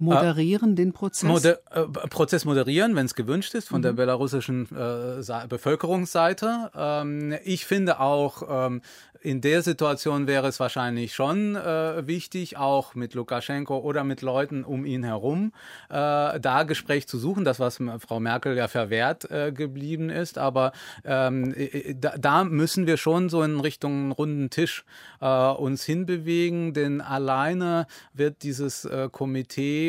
[0.01, 1.29] Moderieren äh, den Prozess?
[1.29, 3.83] Moder äh, Prozess moderieren, wenn es gewünscht ist, von mhm.
[3.83, 6.71] der belarussischen äh, Bevölkerungsseite.
[6.75, 8.81] Ähm, ich finde auch, ähm,
[9.21, 14.63] in der Situation wäre es wahrscheinlich schon äh, wichtig, auch mit Lukaschenko oder mit Leuten
[14.63, 15.53] um ihn herum,
[15.89, 20.39] äh, da Gespräch zu suchen, das was Frau Merkel ja verwehrt äh, geblieben ist.
[20.39, 20.71] Aber
[21.05, 21.53] ähm,
[21.99, 24.83] da, da, müssen wir schon so in Richtung runden Tisch
[25.19, 29.07] uns hinbewegen, denn alleine wird dieses äh,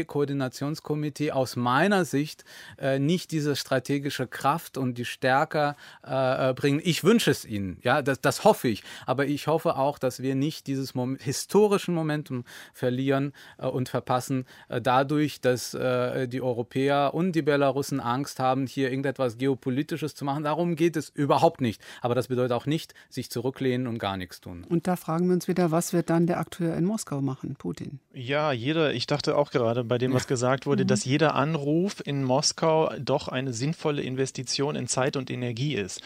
[0.05, 2.45] Komitee, Koordinationskomitee aus meiner Sicht
[2.79, 6.81] äh, nicht diese strategische Kraft und die Stärke bringen.
[6.83, 8.83] Ich wünsche es ihnen, ja, das, das hoffe ich.
[9.07, 12.43] Aber aber ich hoffe auch, dass wir nicht dieses Mom historischen Momentum
[12.73, 18.67] verlieren äh, und verpassen, äh, dadurch, dass äh, die Europäer und die Belarussen Angst haben,
[18.67, 20.43] hier irgendetwas Geopolitisches zu machen.
[20.43, 21.81] Darum geht es überhaupt nicht.
[22.01, 24.65] Aber das bedeutet auch nicht, sich zurücklehnen und gar nichts tun.
[24.69, 28.01] Und da fragen wir uns wieder, was wird dann der Akteur in Moskau machen, Putin?
[28.13, 30.89] Ja, jeder, ich dachte auch gerade bei dem, was gesagt wurde, mhm.
[30.89, 36.01] dass jeder Anruf in Moskau doch eine sinnvolle Investition in Zeit und Energie ist.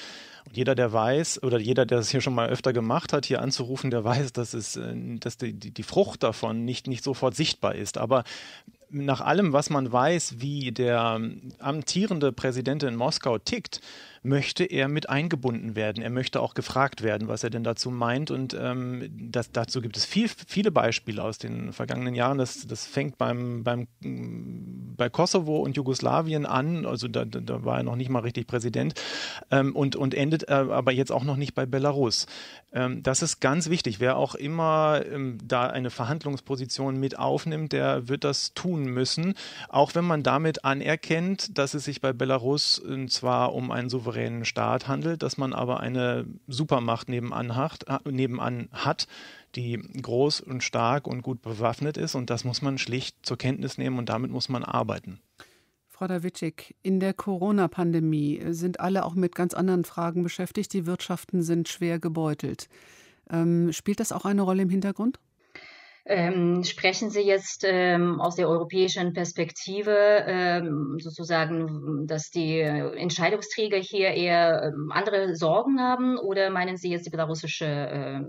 [0.44, 3.40] Und jeder, der weiß, oder jeder, der es hier schon mal öfter gemacht hat, hier
[3.40, 7.76] anzurufen, der weiß, dass es, äh, dass die, die Frucht davon nicht, nicht sofort sichtbar
[7.76, 7.96] ist.
[7.96, 8.24] Aber
[8.90, 11.20] nach allem, was man weiß, wie der
[11.60, 13.80] amtierende Präsident in Moskau tickt,
[14.26, 16.02] möchte er mit eingebunden werden.
[16.02, 18.30] Er möchte auch gefragt werden, was er denn dazu meint.
[18.30, 22.38] Und ähm, das, dazu gibt es viel, viele Beispiele aus den vergangenen Jahren.
[22.38, 23.86] Das, das fängt beim, beim,
[24.96, 26.86] bei Kosovo und Jugoslawien an.
[26.86, 28.94] Also da, da war er noch nicht mal richtig Präsident.
[29.50, 32.26] Ähm, und, und endet äh, aber jetzt auch noch nicht bei Belarus.
[32.72, 34.00] Ähm, das ist ganz wichtig.
[34.00, 39.34] Wer auch immer ähm, da eine Verhandlungsposition mit aufnimmt, der wird das tun müssen.
[39.68, 44.44] Auch wenn man damit anerkennt, dass es sich bei Belarus äh, zwar um einen souveränen
[44.44, 49.06] Staat handelt, dass man aber eine Supermacht nebenan hat, äh, nebenan hat
[49.54, 52.14] die groß und stark und gut bewaffnet ist.
[52.14, 55.20] Und das muss man schlicht zur Kenntnis nehmen und damit muss man arbeiten.
[55.88, 60.72] Frau Dawitschik, in der Corona-Pandemie sind alle auch mit ganz anderen Fragen beschäftigt.
[60.74, 62.68] Die Wirtschaften sind schwer gebeutelt.
[63.30, 65.18] Ähm, spielt das auch eine Rolle im Hintergrund?
[66.08, 69.90] Ähm, sprechen Sie jetzt ähm, aus der europäischen Perspektive
[70.26, 77.06] ähm, sozusagen, dass die Entscheidungsträger hier eher ähm, andere Sorgen haben oder meinen Sie jetzt
[77.06, 78.20] die belarussische äh,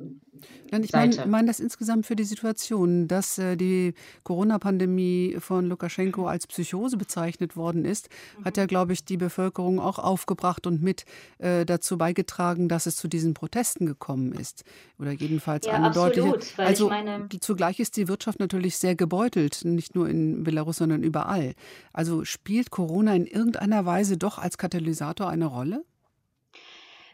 [0.72, 6.28] Nein, ich meine mein das insgesamt für die Situation, dass äh, die Corona-Pandemie von Lukaschenko
[6.28, 8.46] als Psychose bezeichnet worden ist, mhm.
[8.46, 11.06] hat ja, glaube ich, die Bevölkerung auch aufgebracht und mit
[11.38, 14.64] äh, dazu beigetragen, dass es zu diesen Protesten gekommen ist.
[15.00, 16.64] Oder jedenfalls ja, eine absolut, deutliche.
[16.64, 21.04] Also meine, zugleich Zugleich ist die Wirtschaft natürlich sehr gebeutelt, nicht nur in Belarus, sondern
[21.04, 21.54] überall.
[21.92, 25.84] Also spielt Corona in irgendeiner Weise doch als Katalysator eine Rolle?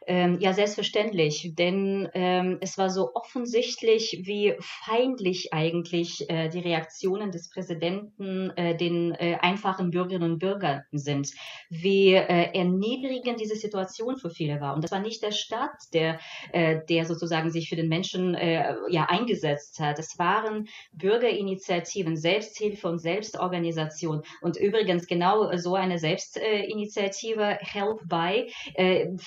[0.05, 7.31] Ähm, ja, selbstverständlich, denn ähm, es war so offensichtlich, wie feindlich eigentlich äh, die Reaktionen
[7.31, 11.31] des Präsidenten äh, den äh, einfachen Bürgerinnen und Bürgern sind,
[11.69, 14.75] wie äh, erniedrigend diese Situation für viele war.
[14.75, 16.19] Und das war nicht der Staat, der,
[16.51, 19.99] äh, der sozusagen sich für den Menschen äh, ja eingesetzt hat.
[19.99, 24.23] Es waren Bürgerinitiativen, Selbsthilfe und Selbstorganisation.
[24.41, 28.51] Und übrigens genau so eine Selbstinitiative Help by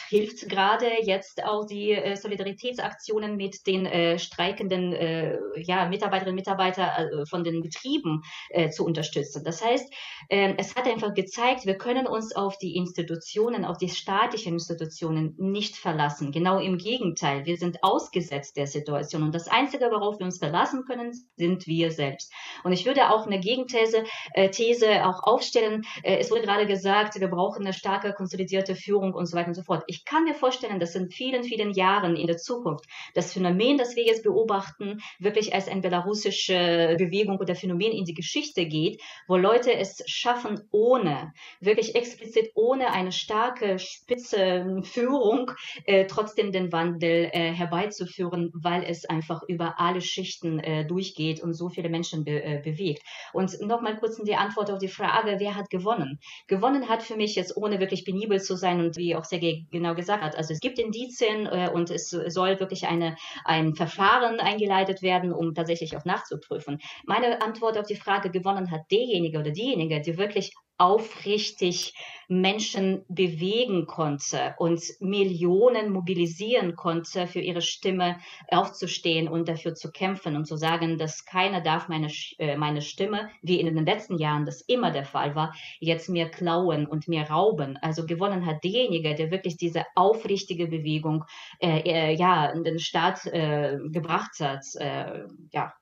[0.08, 6.32] hilft gerade gerade jetzt auch die äh, Solidaritätsaktionen mit den äh, streikenden äh, ja, Mitarbeiterinnen
[6.32, 9.44] und Mitarbeitern äh, von den Betrieben äh, zu unterstützen.
[9.44, 9.92] Das heißt,
[10.30, 15.34] ähm, es hat einfach gezeigt, wir können uns auf die Institutionen, auf die staatlichen Institutionen
[15.38, 16.32] nicht verlassen.
[16.32, 19.22] Genau im Gegenteil, wir sind ausgesetzt der Situation.
[19.22, 22.32] Und das Einzige, worauf wir uns verlassen können, sind wir selbst.
[22.64, 24.04] Und ich würde auch eine Gegenthese
[24.34, 25.84] äh, These auch aufstellen.
[26.02, 29.62] es wurde gerade gesagt, wir brauchen eine starke konsolidierte Führung und so weiter und so
[29.62, 29.84] fort.
[29.86, 33.76] Ich kann mir vorstellen, vorstellen, dass in vielen, vielen Jahren in der Zukunft das Phänomen,
[33.76, 39.00] das wir jetzt beobachten, wirklich als eine belarussische Bewegung oder Phänomen in die Geschichte geht,
[39.28, 45.50] wo Leute es schaffen, ohne, wirklich explizit ohne eine starke spitze Führung,
[45.84, 51.52] äh, trotzdem den Wandel äh, herbeizuführen, weil es einfach über alle Schichten äh, durchgeht und
[51.52, 53.02] so viele Menschen be äh, bewegt.
[53.32, 56.18] Und nochmal kurz die Antwort auf die Frage, wer hat gewonnen?
[56.46, 59.94] Gewonnen hat für mich jetzt, ohne wirklich penibel zu sein und wie auch Sergei genau
[59.94, 65.02] gesagt hat, also es gibt Indizien äh, und es soll wirklich eine, ein Verfahren eingeleitet
[65.02, 66.78] werden, um tatsächlich auch nachzuprüfen.
[67.04, 71.94] Meine Antwort auf die Frage gewonnen hat derjenige oder diejenige, die wirklich aufrichtig
[72.28, 78.18] Menschen bewegen konnte und Millionen mobilisieren konnte, für ihre Stimme
[78.48, 82.08] aufzustehen und dafür zu kämpfen und zu sagen, dass keiner darf meine,
[82.38, 86.28] äh, meine Stimme, wie in den letzten Jahren das immer der Fall war, jetzt mehr
[86.30, 87.76] klauen und mehr rauben.
[87.80, 91.24] Also gewonnen hat derjenige, der wirklich diese aufrichtige Bewegung
[91.60, 94.64] äh, äh, ja, in den Staat äh, gebracht hat.
[94.76, 95.72] Äh, ja,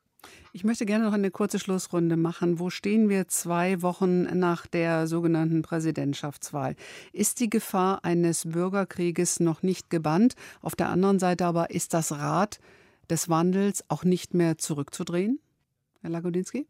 [0.55, 2.61] ich möchte gerne noch eine kurze Schlussrunde machen.
[2.61, 6.77] Wo stehen wir zwei Wochen nach der sogenannten Präsidentschaftswahl?
[7.13, 10.37] Ist die Gefahr eines Bürgerkrieges noch nicht gebannt?
[10.63, 12.61] Auf der anderen Seite aber ist das Rad
[13.11, 15.41] des Wandels auch nicht mehr zurückzudrehen?
[16.03, 16.69] Herr Lagodinski?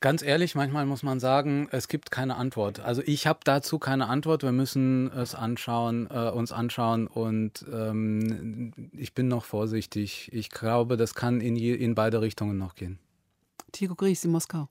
[0.00, 2.80] Ganz ehrlich, manchmal muss man sagen, es gibt keine Antwort.
[2.80, 4.42] Also ich habe dazu keine Antwort.
[4.42, 10.30] Wir müssen es anschauen, äh, uns anschauen und ähm, ich bin noch vorsichtig.
[10.32, 12.98] Ich glaube, das kann in, je, in beide Richtungen noch gehen.
[13.72, 14.68] Tigo Gries in Moskau.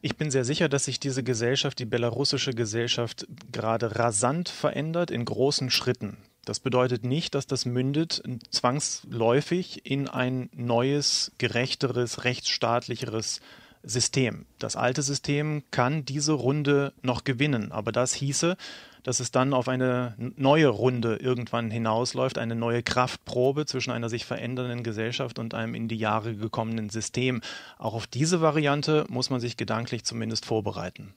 [0.00, 5.24] Ich bin sehr sicher, dass sich diese Gesellschaft, die belarussische Gesellschaft, gerade rasant verändert in
[5.24, 6.16] großen Schritten.
[6.44, 13.40] Das bedeutet nicht, dass das mündet zwangsläufig in ein neues, gerechteres, rechtsstaatlicheres
[13.82, 14.46] System.
[14.58, 18.56] Das alte System kann diese Runde noch gewinnen, aber das hieße,
[19.02, 24.24] dass es dann auf eine neue Runde irgendwann hinausläuft, eine neue Kraftprobe zwischen einer sich
[24.24, 27.40] verändernden Gesellschaft und einem in die Jahre gekommenen System.
[27.78, 31.14] Auch auf diese Variante muss man sich gedanklich zumindest vorbereiten.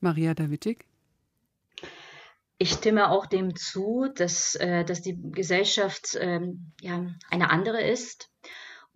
[0.00, 0.84] Maria Davidik?
[2.58, 8.30] Ich stimme auch dem zu, dass, äh, dass die Gesellschaft ähm, ja, eine andere ist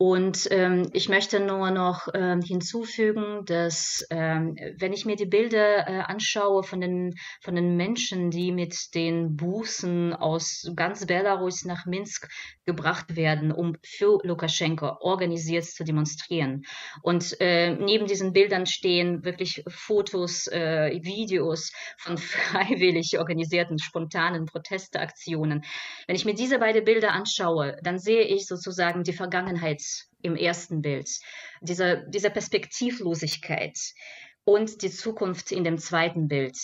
[0.02, 5.86] und ähm, ich möchte nur noch ähm, hinzufügen, dass ähm, wenn ich mir die Bilder
[5.86, 11.84] äh, anschaue von den, von den Menschen, die mit den Bußen aus ganz Belarus nach
[11.84, 12.28] Minsk
[12.64, 16.62] gebracht werden, um für Lukaschenko organisiert zu demonstrieren.
[17.02, 25.62] Und äh, neben diesen Bildern stehen wirklich Fotos, äh, Videos von freiwillig organisierten spontanen Protestaktionen.
[26.06, 29.89] Wenn ich mir diese beiden Bilder anschaue, dann sehe ich sozusagen die Vergangenheit
[30.22, 31.08] im ersten Bild,
[31.60, 33.78] diese, diese Perspektivlosigkeit
[34.44, 36.58] und die Zukunft in dem zweiten Bild.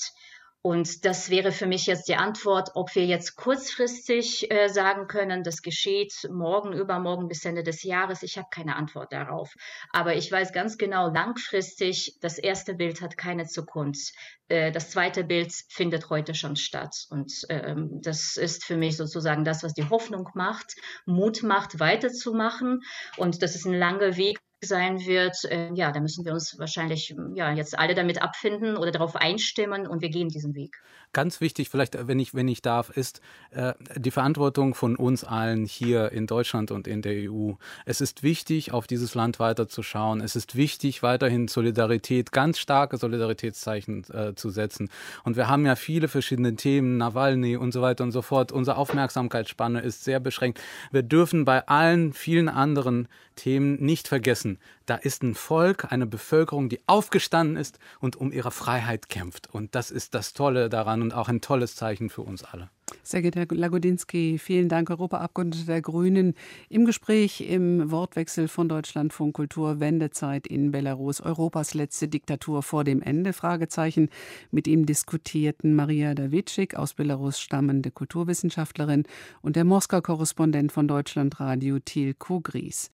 [0.66, 5.44] Und das wäre für mich jetzt die Antwort, ob wir jetzt kurzfristig äh, sagen können,
[5.44, 8.24] das geschieht morgen, übermorgen bis Ende des Jahres.
[8.24, 9.54] Ich habe keine Antwort darauf.
[9.92, 14.12] Aber ich weiß ganz genau, langfristig, das erste Bild hat keine Zukunft.
[14.48, 16.96] Äh, das zweite Bild findet heute schon statt.
[17.10, 22.82] Und ähm, das ist für mich sozusagen das, was die Hoffnung macht, Mut macht, weiterzumachen.
[23.16, 27.14] Und das ist ein langer Weg, sein wird, äh, ja, da müssen wir uns wahrscheinlich
[27.34, 30.76] ja, jetzt alle damit abfinden oder darauf einstimmen und wir gehen diesen Weg.
[31.16, 35.24] Ganz wichtig, vielleicht, äh, wenn ich, wenn ich darf, ist äh, die Verantwortung von uns
[35.24, 37.52] allen hier in Deutschland und in der EU.
[37.86, 40.20] Es ist wichtig, auf dieses Land weiterzuschauen.
[40.20, 44.90] Es ist wichtig, weiterhin Solidarität, ganz starke Solidaritätszeichen äh, zu setzen.
[45.24, 48.52] Und wir haben ja viele verschiedene Themen, Nawalny und so weiter und so fort.
[48.52, 50.60] Unsere Aufmerksamkeitsspanne ist sehr beschränkt.
[50.90, 56.68] Wir dürfen bei allen vielen anderen Themen nicht vergessen, da ist ein Volk, eine Bevölkerung,
[56.68, 59.52] die aufgestanden ist und um ihre Freiheit kämpft.
[59.52, 62.70] Und das ist das Tolle daran und auch ein tolles Zeichen für uns alle.
[63.02, 66.34] Sehr geehrter Herr Lagodinsky, vielen Dank, Europaabgeordneter der Grünen.
[66.68, 73.02] Im Gespräch im Wortwechsel von Deutschlandfunk Kultur Wendezeit in Belarus, Europas letzte Diktatur vor dem
[73.02, 74.08] Ende, Fragezeichen.
[74.52, 79.04] Mit ihm diskutierten Maria Dawitschik, aus Belarus stammende Kulturwissenschaftlerin,
[79.42, 82.92] und der Moskau-Korrespondent von Deutschlandradio Thiel Kugris.